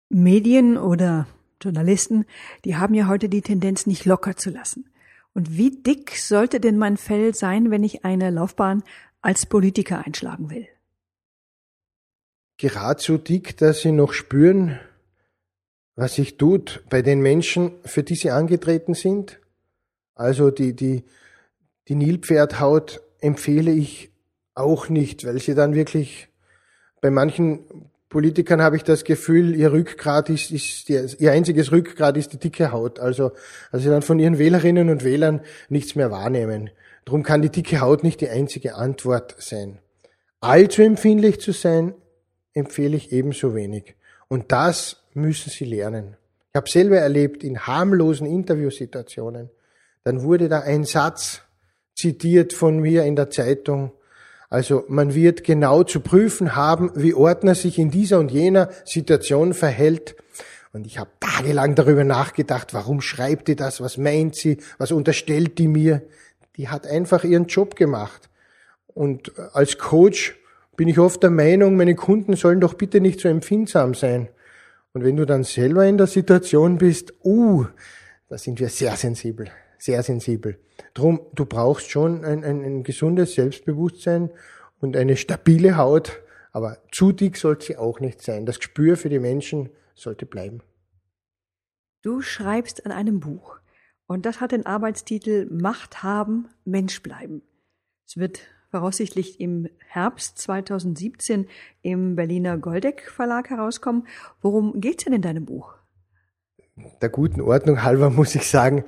Medien 0.08 0.76
oder 0.76 1.26
Journalisten, 1.62 2.26
die 2.64 2.76
haben 2.76 2.94
ja 2.94 3.06
heute 3.06 3.28
die 3.28 3.42
Tendenz, 3.42 3.86
nicht 3.86 4.04
locker 4.04 4.36
zu 4.36 4.50
lassen. 4.50 4.90
Und 5.34 5.56
wie 5.56 5.70
dick 5.70 6.16
sollte 6.16 6.60
denn 6.60 6.76
mein 6.76 6.96
Fell 6.96 7.34
sein, 7.34 7.70
wenn 7.70 7.84
ich 7.84 8.04
eine 8.04 8.30
Laufbahn 8.30 8.82
als 9.22 9.46
Politiker 9.46 10.04
einschlagen 10.04 10.50
will? 10.50 10.66
Gerade 12.58 13.02
so 13.02 13.16
dick, 13.16 13.56
dass 13.56 13.80
Sie 13.80 13.92
noch 13.92 14.12
spüren, 14.12 14.78
was 15.94 16.14
sich 16.14 16.36
tut 16.36 16.84
bei 16.88 17.02
den 17.02 17.20
Menschen, 17.20 17.72
für 17.84 18.02
die 18.02 18.14
sie 18.14 18.30
angetreten 18.30 18.94
sind. 18.94 19.40
Also 20.14 20.50
die, 20.50 20.74
die, 20.74 21.04
die 21.88 21.94
Nilpferdhaut 21.94 23.02
empfehle 23.20 23.72
ich 23.72 24.10
auch 24.54 24.88
nicht, 24.88 25.24
weil 25.24 25.38
sie 25.38 25.54
dann 25.54 25.74
wirklich 25.74 26.28
bei 27.00 27.10
manchen 27.10 27.90
Politikern 28.12 28.60
habe 28.60 28.76
ich 28.76 28.84
das 28.84 29.04
Gefühl, 29.04 29.56
ihr 29.56 29.72
Rückgrat 29.72 30.28
ist, 30.28 30.50
ist 30.50 30.90
die, 30.90 31.00
ihr 31.18 31.32
einziges 31.32 31.72
Rückgrat 31.72 32.18
ist 32.18 32.34
die 32.34 32.36
dicke 32.36 32.70
Haut. 32.70 33.00
Also, 33.00 33.32
also 33.70 33.84
sie 33.84 33.88
dann 33.88 34.02
von 34.02 34.18
ihren 34.18 34.36
Wählerinnen 34.36 34.90
und 34.90 35.02
Wählern 35.02 35.40
nichts 35.70 35.94
mehr 35.94 36.10
wahrnehmen. 36.10 36.68
Darum 37.06 37.22
kann 37.22 37.40
die 37.40 37.48
dicke 37.48 37.80
Haut 37.80 38.04
nicht 38.04 38.20
die 38.20 38.28
einzige 38.28 38.74
Antwort 38.74 39.34
sein. 39.38 39.78
Allzu 40.40 40.82
empfindlich 40.82 41.40
zu 41.40 41.52
sein, 41.52 41.94
empfehle 42.52 42.98
ich 42.98 43.12
ebenso 43.12 43.54
wenig. 43.54 43.94
Und 44.28 44.52
das 44.52 45.02
müssen 45.14 45.48
sie 45.48 45.64
lernen. 45.64 46.18
Ich 46.50 46.56
habe 46.56 46.68
selber 46.68 46.98
erlebt 46.98 47.42
in 47.42 47.66
harmlosen 47.66 48.26
Interviewsituationen. 48.26 49.48
Dann 50.04 50.22
wurde 50.22 50.50
da 50.50 50.60
ein 50.60 50.84
Satz 50.84 51.40
zitiert 51.96 52.52
von 52.52 52.78
mir 52.78 53.04
in 53.04 53.16
der 53.16 53.30
Zeitung 53.30 53.92
also 54.52 54.84
man 54.86 55.14
wird 55.14 55.44
genau 55.44 55.82
zu 55.82 56.00
prüfen 56.00 56.54
haben, 56.54 56.90
wie 56.94 57.14
Ordner 57.14 57.54
sich 57.54 57.78
in 57.78 57.90
dieser 57.90 58.18
und 58.18 58.30
jener 58.30 58.68
Situation 58.84 59.54
verhält. 59.54 60.14
Und 60.74 60.86
ich 60.86 60.98
habe 60.98 61.08
tagelang 61.20 61.74
darüber 61.74 62.04
nachgedacht, 62.04 62.74
warum 62.74 63.00
schreibt 63.00 63.48
die 63.48 63.56
das, 63.56 63.80
was 63.80 63.96
meint 63.96 64.34
sie, 64.34 64.58
was 64.76 64.92
unterstellt 64.92 65.56
die 65.56 65.68
mir. 65.68 66.02
Die 66.56 66.68
hat 66.68 66.86
einfach 66.86 67.24
ihren 67.24 67.46
Job 67.46 67.76
gemacht. 67.76 68.28
Und 68.88 69.32
als 69.54 69.78
Coach 69.78 70.36
bin 70.76 70.86
ich 70.86 70.98
oft 70.98 71.22
der 71.22 71.30
Meinung, 71.30 71.78
meine 71.78 71.94
Kunden 71.94 72.36
sollen 72.36 72.60
doch 72.60 72.74
bitte 72.74 73.00
nicht 73.00 73.20
so 73.20 73.28
empfindsam 73.28 73.94
sein. 73.94 74.28
Und 74.92 75.02
wenn 75.02 75.16
du 75.16 75.24
dann 75.24 75.44
selber 75.44 75.86
in 75.86 75.96
der 75.96 76.08
Situation 76.08 76.76
bist, 76.76 77.14
uh, 77.24 77.64
da 78.28 78.36
sind 78.36 78.60
wir 78.60 78.68
sehr 78.68 78.96
sensibel 78.96 79.50
sehr 79.82 80.02
sensibel. 80.02 80.58
Drum, 80.94 81.20
du 81.34 81.46
brauchst 81.46 81.90
schon 81.90 82.24
ein, 82.24 82.44
ein, 82.44 82.64
ein 82.64 82.82
gesundes 82.82 83.34
Selbstbewusstsein 83.34 84.30
und 84.80 84.96
eine 84.96 85.16
stabile 85.16 85.76
Haut, 85.76 86.22
aber 86.52 86.78
zu 86.90 87.12
dick 87.12 87.36
sollte 87.36 87.66
sie 87.66 87.76
auch 87.76 88.00
nicht 88.00 88.22
sein. 88.22 88.46
Das 88.46 88.58
Gespür 88.58 88.96
für 88.96 89.08
die 89.08 89.18
Menschen 89.18 89.70
sollte 89.94 90.26
bleiben. 90.26 90.60
Du 92.02 92.20
schreibst 92.20 92.84
an 92.84 92.92
einem 92.92 93.20
Buch 93.20 93.60
und 94.06 94.26
das 94.26 94.40
hat 94.40 94.52
den 94.52 94.66
Arbeitstitel 94.66 95.48
Macht 95.50 96.02
haben, 96.02 96.48
Mensch 96.64 97.02
bleiben. 97.02 97.42
Es 98.06 98.16
wird 98.16 98.40
voraussichtlich 98.70 99.40
im 99.40 99.68
Herbst 99.86 100.38
2017 100.38 101.46
im 101.82 102.16
Berliner 102.16 102.58
Goldeck 102.58 103.08
Verlag 103.10 103.50
herauskommen. 103.50 104.06
Worum 104.40 104.80
geht's 104.80 105.04
denn 105.04 105.12
in 105.12 105.22
deinem 105.22 105.44
Buch? 105.44 105.74
Der 107.00 107.10
guten 107.10 107.40
Ordnung 107.40 107.82
halber 107.82 108.10
muss 108.18 108.34
ich 108.34 108.48
sagen, 108.48 108.84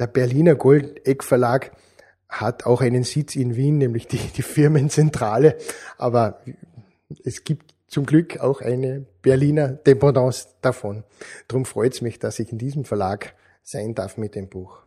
der 0.00 0.06
Berliner 0.06 0.56
Goldeck 0.56 1.22
Verlag 1.22 1.72
hat 2.28 2.64
auch 2.64 2.80
einen 2.80 3.04
Sitz 3.04 3.36
in 3.36 3.54
Wien, 3.54 3.78
nämlich 3.78 4.08
die, 4.08 4.18
die 4.18 4.42
Firmenzentrale. 4.42 5.56
Aber 5.98 6.40
es 7.24 7.44
gibt 7.44 7.74
zum 7.86 8.06
Glück 8.06 8.38
auch 8.38 8.60
eine 8.60 9.04
Berliner 9.20 9.68
Dependance 9.68 10.48
davon. 10.62 11.04
Darum 11.48 11.64
freut 11.64 11.94
es 11.94 12.00
mich, 12.00 12.18
dass 12.18 12.38
ich 12.38 12.50
in 12.50 12.58
diesem 12.58 12.84
Verlag 12.84 13.34
sein 13.62 13.94
darf 13.94 14.16
mit 14.16 14.34
dem 14.34 14.48
Buch. 14.48 14.78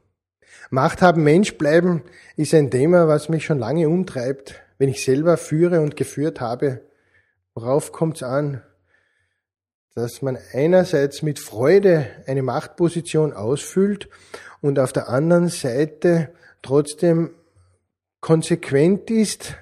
Macht 0.70 1.02
haben, 1.02 1.24
Mensch 1.24 1.58
bleiben 1.58 2.04
ist 2.36 2.54
ein 2.54 2.72
Thema, 2.72 3.08
was 3.08 3.30
mich 3.30 3.46
schon 3.46 3.60
lange 3.60 3.90
umtreibt. 3.90 4.62
Wenn 4.78 4.90
ich 4.90 5.04
selber 5.04 5.38
führe 5.38 5.82
und 5.82 5.96
geführt 5.96 6.42
habe, 6.42 6.82
worauf 7.54 7.92
kommt 7.92 8.18
es 8.18 8.24
an? 8.24 8.64
Dass 9.96 10.22
man 10.22 10.38
einerseits 10.54 11.22
mit 11.22 11.40
Freude 11.40 12.08
eine 12.26 12.42
Machtposition 12.42 13.34
ausfüllt 13.34 14.10
und 14.62 14.80
auf 14.80 14.92
der 14.92 15.10
anderen 15.10 15.50
Seite 15.50 16.30
trotzdem 16.62 17.32
konsequent 18.20 19.12
ist, 19.12 19.56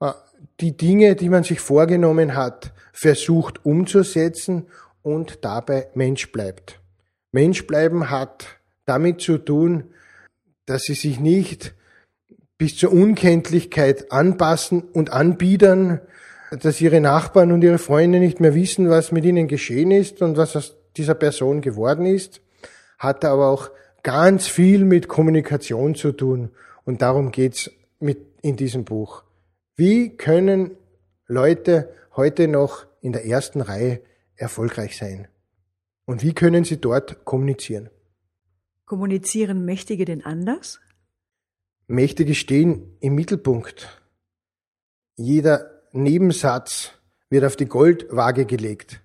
äh, 0.00 0.12
die 0.60 0.76
Dinge, 0.76 1.16
die 1.16 1.28
man 1.28 1.44
sich 1.44 1.60
vorgenommen 1.60 2.34
hat, 2.34 2.72
versucht 2.92 3.64
umzusetzen 3.64 4.66
und 5.02 5.44
dabei 5.44 5.88
Mensch 5.94 6.30
bleibt. 6.32 6.80
Mensch 7.32 7.66
bleiben 7.66 8.10
hat 8.10 8.46
damit 8.84 9.20
zu 9.20 9.38
tun, 9.38 9.94
dass 10.66 10.82
sie 10.82 10.94
sich 10.94 11.20
nicht 11.20 11.74
bis 12.58 12.76
zur 12.76 12.92
Unkenntlichkeit 12.92 14.10
anpassen 14.10 14.82
und 14.82 15.12
anbiedern, 15.12 16.00
dass 16.50 16.80
ihre 16.80 17.00
Nachbarn 17.00 17.52
und 17.52 17.62
ihre 17.62 17.78
Freunde 17.78 18.20
nicht 18.20 18.40
mehr 18.40 18.54
wissen, 18.54 18.88
was 18.88 19.12
mit 19.12 19.24
ihnen 19.24 19.48
geschehen 19.48 19.90
ist 19.90 20.22
und 20.22 20.36
was 20.36 20.56
aus 20.56 20.76
dieser 20.96 21.14
Person 21.14 21.60
geworden 21.60 22.06
ist, 22.06 22.40
hat 22.98 23.24
aber 23.24 23.48
auch 23.48 23.70
ganz 24.02 24.46
viel 24.46 24.84
mit 24.84 25.08
Kommunikation 25.08 25.94
zu 25.94 26.12
tun. 26.12 26.50
Und 26.84 27.02
darum 27.02 27.30
geht's 27.30 27.70
mit 28.00 28.18
in 28.42 28.56
diesem 28.56 28.84
Buch. 28.84 29.24
Wie 29.76 30.16
können 30.16 30.76
Leute 31.26 31.92
heute 32.16 32.48
noch 32.48 32.86
in 33.00 33.12
der 33.12 33.26
ersten 33.26 33.60
Reihe 33.60 34.00
erfolgreich 34.36 34.96
sein? 34.96 35.28
Und 36.04 36.22
wie 36.22 36.32
können 36.32 36.64
sie 36.64 36.80
dort 36.80 37.24
kommunizieren? 37.24 37.90
Kommunizieren 38.86 39.64
Mächtige 39.64 40.06
denn 40.06 40.24
anders? 40.24 40.80
Mächtige 41.86 42.34
stehen 42.34 42.96
im 43.00 43.14
Mittelpunkt. 43.14 44.02
Jeder 45.16 45.77
Nebensatz 45.92 46.92
wird 47.30 47.44
auf 47.44 47.56
die 47.56 47.66
Goldwaage 47.66 48.46
gelegt. 48.46 49.00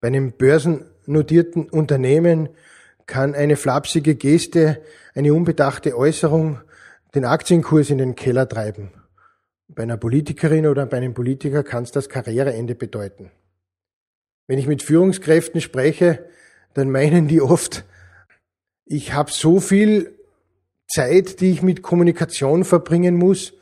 Bei 0.00 0.08
einem 0.08 0.32
börsennotierten 0.32 1.68
Unternehmen 1.68 2.48
kann 3.06 3.34
eine 3.34 3.56
flapsige 3.56 4.14
Geste, 4.14 4.82
eine 5.14 5.32
unbedachte 5.32 5.96
Äußerung 5.96 6.60
den 7.14 7.24
Aktienkurs 7.24 7.90
in 7.90 7.98
den 7.98 8.14
Keller 8.14 8.48
treiben. 8.48 8.92
Bei 9.68 9.82
einer 9.82 9.96
Politikerin 9.96 10.66
oder 10.66 10.86
bei 10.86 10.98
einem 10.98 11.14
Politiker 11.14 11.64
kann 11.64 11.84
es 11.84 11.92
das 11.92 12.08
Karriereende 12.08 12.74
bedeuten. 12.74 13.30
Wenn 14.46 14.58
ich 14.58 14.66
mit 14.66 14.82
Führungskräften 14.82 15.60
spreche, 15.60 16.26
dann 16.74 16.90
meinen 16.90 17.26
die 17.26 17.40
oft, 17.40 17.84
ich 18.84 19.12
habe 19.12 19.32
so 19.32 19.58
viel 19.60 20.16
Zeit, 20.88 21.40
die 21.40 21.50
ich 21.50 21.62
mit 21.62 21.82
Kommunikation 21.82 22.64
verbringen 22.64 23.16
muss, 23.16 23.54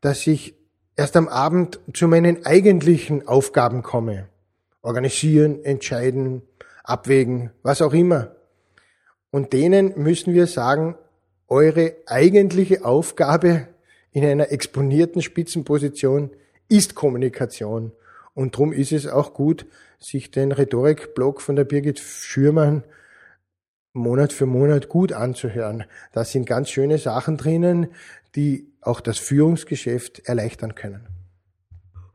dass 0.00 0.26
ich 0.26 0.54
erst 0.98 1.16
am 1.16 1.28
Abend 1.28 1.78
zu 1.94 2.08
meinen 2.08 2.44
eigentlichen 2.44 3.26
Aufgaben 3.28 3.82
komme. 3.82 4.26
Organisieren, 4.82 5.64
entscheiden, 5.64 6.42
abwägen, 6.82 7.50
was 7.62 7.80
auch 7.80 7.94
immer. 7.94 8.32
Und 9.30 9.52
denen 9.52 9.94
müssen 9.96 10.34
wir 10.34 10.48
sagen, 10.48 10.96
eure 11.46 11.94
eigentliche 12.06 12.84
Aufgabe 12.84 13.68
in 14.10 14.24
einer 14.24 14.50
exponierten 14.50 15.22
Spitzenposition 15.22 16.30
ist 16.68 16.96
Kommunikation. 16.96 17.92
Und 18.34 18.56
darum 18.56 18.72
ist 18.72 18.90
es 18.90 19.06
auch 19.06 19.34
gut, 19.34 19.66
sich 20.00 20.32
den 20.32 20.50
Rhetorikblog 20.50 21.40
von 21.40 21.54
der 21.54 21.64
Birgit 21.64 22.00
Schürmann 22.00 22.82
Monat 23.92 24.32
für 24.32 24.46
Monat 24.46 24.88
gut 24.88 25.12
anzuhören. 25.12 25.84
Da 26.12 26.24
sind 26.24 26.46
ganz 26.46 26.70
schöne 26.70 26.98
Sachen 26.98 27.36
drinnen, 27.36 27.88
die 28.34 28.72
auch 28.80 29.00
das 29.00 29.18
Führungsgeschäft 29.18 30.20
erleichtern 30.26 30.74
können. 30.74 31.06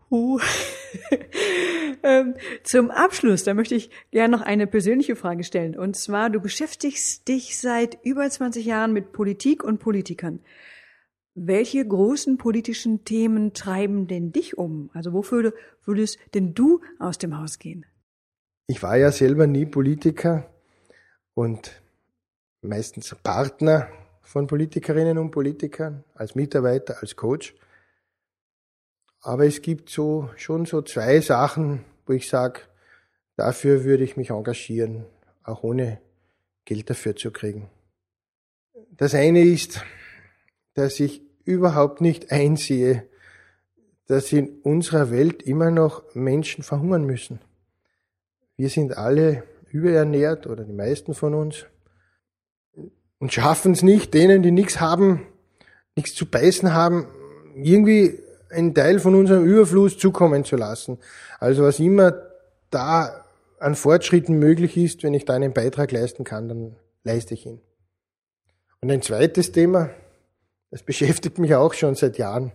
Uh. 0.09 0.39
Zum 2.63 2.91
Abschluss, 2.91 3.43
da 3.43 3.53
möchte 3.53 3.75
ich 3.75 3.89
gerne 4.11 4.35
noch 4.37 4.41
eine 4.41 4.67
persönliche 4.67 5.15
Frage 5.15 5.43
stellen. 5.43 5.77
Und 5.77 5.95
zwar, 5.95 6.29
du 6.29 6.39
beschäftigst 6.39 7.27
dich 7.27 7.57
seit 7.57 7.97
über 8.03 8.29
20 8.29 8.65
Jahren 8.65 8.93
mit 8.93 9.13
Politik 9.13 9.63
und 9.63 9.79
Politikern. 9.79 10.41
Welche 11.33 11.83
großen 11.85 12.37
politischen 12.37 13.05
Themen 13.05 13.53
treiben 13.53 14.07
denn 14.07 14.31
dich 14.31 14.57
um? 14.57 14.91
Also 14.93 15.13
wofür 15.13 15.53
würdest 15.83 16.19
denn 16.33 16.53
du 16.53 16.81
aus 16.99 17.17
dem 17.17 17.39
Haus 17.39 17.57
gehen? 17.57 17.85
Ich 18.67 18.83
war 18.83 18.97
ja 18.97 19.11
selber 19.11 19.47
nie 19.47 19.65
Politiker 19.65 20.49
und 21.33 21.81
meistens 22.61 23.15
Partner 23.23 23.89
von 24.23 24.47
Politikerinnen 24.47 25.17
und 25.17 25.31
Politikern, 25.31 26.03
als 26.15 26.33
Mitarbeiter, 26.33 26.97
als 27.01 27.15
Coach. 27.15 27.53
Aber 29.21 29.45
es 29.45 29.61
gibt 29.61 29.89
so 29.89 30.29
schon 30.37 30.65
so 30.65 30.81
zwei 30.81 31.21
Sachen, 31.21 31.85
wo 32.05 32.13
ich 32.13 32.27
sage, 32.27 32.61
dafür 33.35 33.83
würde 33.83 34.03
ich 34.03 34.17
mich 34.17 34.31
engagieren, 34.31 35.05
auch 35.43 35.63
ohne 35.63 36.01
Geld 36.65 36.89
dafür 36.89 37.15
zu 37.15 37.31
kriegen. 37.31 37.69
Das 38.91 39.13
eine 39.13 39.43
ist, 39.43 39.83
dass 40.73 40.99
ich 40.99 41.21
überhaupt 41.43 42.01
nicht 42.01 42.31
einsehe, 42.31 43.07
dass 44.07 44.31
in 44.31 44.61
unserer 44.61 45.11
Welt 45.11 45.43
immer 45.43 45.71
noch 45.71 46.15
Menschen 46.15 46.63
verhungern 46.63 47.05
müssen. 47.05 47.39
Wir 48.55 48.69
sind 48.69 48.97
alle 48.97 49.43
überernährt 49.69 50.47
oder 50.47 50.63
die 50.63 50.73
meisten 50.73 51.13
von 51.13 51.33
uns 51.33 51.65
und 53.23 53.31
schaffen 53.31 53.71
es 53.71 53.83
nicht, 53.83 54.13
denen, 54.13 54.43
die 54.43 54.51
nichts 54.51 54.81
haben, 54.81 55.25
nichts 55.95 56.13
zu 56.13 56.25
beißen 56.25 56.73
haben, 56.73 57.07
irgendwie 57.55 58.19
einen 58.49 58.75
Teil 58.75 58.99
von 58.99 59.15
unserem 59.15 59.45
Überfluss 59.45 59.97
zukommen 59.97 60.43
zu 60.43 60.57
lassen. 60.57 60.97
Also 61.39 61.63
was 61.63 61.79
immer 61.79 62.21
da 62.69 63.23
an 63.61 63.75
Fortschritten 63.75 64.39
möglich 64.39 64.75
ist, 64.75 65.03
wenn 65.03 65.13
ich 65.13 65.23
da 65.23 65.35
einen 65.35 65.53
Beitrag 65.53 65.93
leisten 65.93 66.25
kann, 66.25 66.49
dann 66.49 66.75
leiste 67.05 67.33
ich 67.33 67.45
ihn. 67.45 67.61
Und 68.81 68.91
ein 68.91 69.01
zweites 69.01 69.53
Thema, 69.53 69.89
das 70.69 70.83
beschäftigt 70.83 71.39
mich 71.39 71.55
auch 71.55 71.73
schon 71.73 71.95
seit 71.95 72.17
Jahren. 72.17 72.51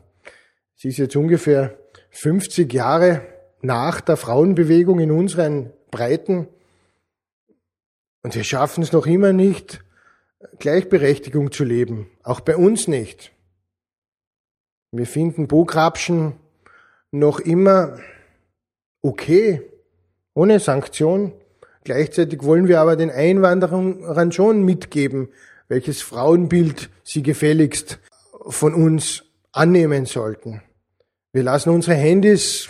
Es 0.76 0.84
ist 0.84 0.98
jetzt 0.98 1.16
ungefähr 1.16 1.78
50 2.10 2.70
Jahre 2.70 3.22
nach 3.62 4.02
der 4.02 4.18
Frauenbewegung 4.18 5.00
in 5.00 5.12
unseren 5.12 5.72
Breiten. 5.90 6.46
Und 8.22 8.34
wir 8.34 8.44
schaffen 8.44 8.82
es 8.82 8.92
noch 8.92 9.06
immer 9.06 9.32
nicht, 9.32 9.82
Gleichberechtigung 10.58 11.52
zu 11.52 11.64
leben. 11.64 12.10
Auch 12.22 12.40
bei 12.40 12.56
uns 12.56 12.88
nicht. 12.88 13.32
Wir 14.92 15.06
finden 15.06 15.48
Bograbschen 15.48 16.34
noch 17.10 17.40
immer 17.40 17.98
okay, 19.02 19.62
ohne 20.34 20.60
Sanktion. 20.60 21.32
Gleichzeitig 21.84 22.42
wollen 22.42 22.68
wir 22.68 22.80
aber 22.80 22.96
den 22.96 23.10
Einwanderern 23.10 24.32
schon 24.32 24.64
mitgeben, 24.64 25.28
welches 25.68 26.02
Frauenbild 26.02 26.90
sie 27.02 27.22
gefälligst 27.22 27.98
von 28.48 28.74
uns 28.74 29.24
annehmen 29.52 30.06
sollten. 30.06 30.62
Wir 31.32 31.42
lassen 31.42 31.70
unsere 31.70 31.96
Handys 31.96 32.68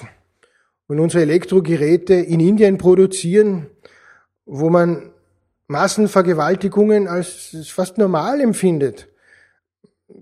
und 0.88 1.00
unsere 1.00 1.22
Elektrogeräte 1.22 2.14
in 2.14 2.40
Indien 2.40 2.78
produzieren, 2.78 3.70
wo 4.46 4.70
man 4.70 5.12
Massenvergewaltigungen 5.68 7.08
als 7.08 7.56
fast 7.68 7.98
normal 7.98 8.40
empfindet. 8.40 9.08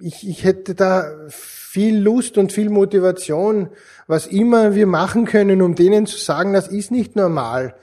Ich, 0.00 0.28
ich 0.28 0.44
hätte 0.44 0.74
da 0.74 1.11
viel 1.28 1.96
Lust 1.98 2.37
und 2.37 2.52
viel 2.52 2.68
Motivation, 2.68 3.70
was 4.09 4.26
immer 4.26 4.74
wir 4.74 4.87
machen 4.87 5.24
können, 5.24 5.62
um 5.62 5.76
denen 5.76 6.06
zu 6.06 6.18
sagen, 6.18 6.52
das 6.52 6.66
ist 6.68 6.90
nicht 6.90 7.14
normal. 7.14 7.76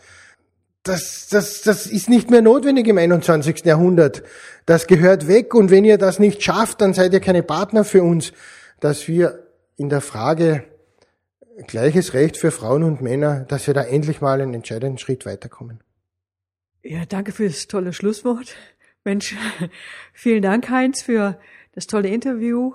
Das, 0.84 1.28
das, 1.30 1.62
das 1.62 1.88
ist 1.88 2.10
nicht 2.10 2.30
mehr 2.30 2.41
notwendig 2.41 2.88
im 2.88 2.97
21. 2.97 3.63
Jahrhundert. 3.63 4.23
Das 4.65 4.86
gehört 4.86 5.30
weg 5.30 5.56
und 5.56 5.71
wenn 5.71 5.86
ihr 5.86 5.97
das 5.97 6.19
nicht 6.19 6.43
schafft, 6.43 6.82
dann 6.82 6.93
seid 6.93 7.13
ihr 7.13 7.21
keine 7.21 7.43
Partner 7.43 7.86
für 7.86 8.04
uns, 8.04 8.34
dass 8.82 9.08
wir 9.08 9.47
in 9.78 9.88
der 9.88 10.02
Frage 10.02 10.65
gleiches 11.67 12.13
Recht 12.13 12.36
für 12.36 12.52
Frauen 12.52 12.84
und 12.84 13.02
Männer, 13.02 13.45
dass 13.47 13.67
wir 13.67 13.73
da 13.73 13.84
endlich 13.84 14.19
mal 14.19 14.41
einen 14.41 14.54
entscheidenden 14.54 14.97
Schritt 14.97 15.26
weiterkommen. 15.26 15.80
Ja, 16.84 17.06
danke 17.06 17.32
fürs 17.32 17.67
tolle 17.67 17.93
Schlusswort. 17.93 18.58
Mensch, 19.06 19.36
vielen 20.13 20.41
Dank, 20.41 20.69
Heinz, 20.69 21.02
für 21.02 21.39
das 21.72 21.88
tolle 21.88 22.10
Interview. 22.10 22.74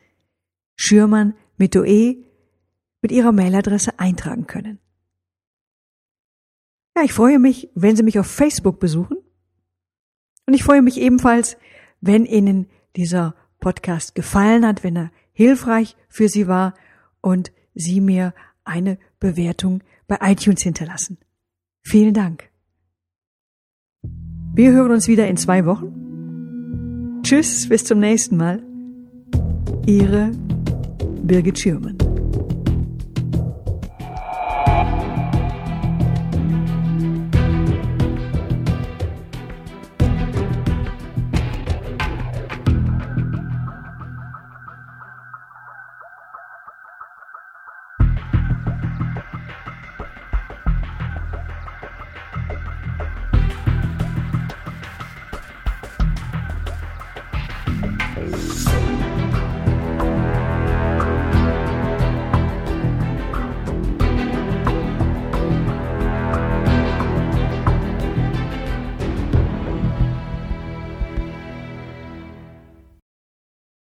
Schürmann 0.76 1.34
mit 1.58 1.76
OE 1.76 2.24
mit 3.02 3.12
Ihrer 3.12 3.32
Mailadresse 3.32 4.00
eintragen 4.00 4.48
können. 4.48 4.80
Ja, 6.96 7.04
ich 7.04 7.14
freue 7.14 7.40
mich, 7.40 7.70
wenn 7.76 7.96
Sie 7.96 8.04
mich 8.04 8.20
auf 8.20 8.28
Facebook 8.28 8.80
besuchen. 8.80 9.18
Und 10.46 10.54
ich 10.54 10.64
freue 10.64 10.82
mich 10.82 11.00
ebenfalls, 11.00 11.58
wenn 12.02 12.26
Ihnen 12.26 12.68
dieser 12.96 13.36
Podcast 13.60 14.16
gefallen 14.16 14.66
hat, 14.66 14.84
wenn 14.84 14.96
er 14.96 15.12
hilfreich 15.34 15.96
für 16.10 16.30
Sie 16.30 16.48
war 16.48 16.74
und 17.22 17.52
Sie 17.76 18.02
mir 18.02 18.34
eine 18.64 18.98
Bewertung 19.20 19.84
bei 20.08 20.18
iTunes 20.22 20.64
hinterlassen. 20.64 21.18
Vielen 21.84 22.14
Dank. 22.14 22.50
Wir 24.54 24.72
hören 24.72 24.92
uns 24.92 25.08
wieder 25.08 25.28
in 25.28 25.38
zwei 25.38 25.66
Wochen. 25.66 25.97
Tschüss, 27.28 27.68
bis 27.68 27.84
zum 27.84 28.00
nächsten 28.00 28.38
Mal. 28.38 28.64
Ihre 29.86 30.32
Birgit 31.24 31.60
Schürmann. 31.60 32.07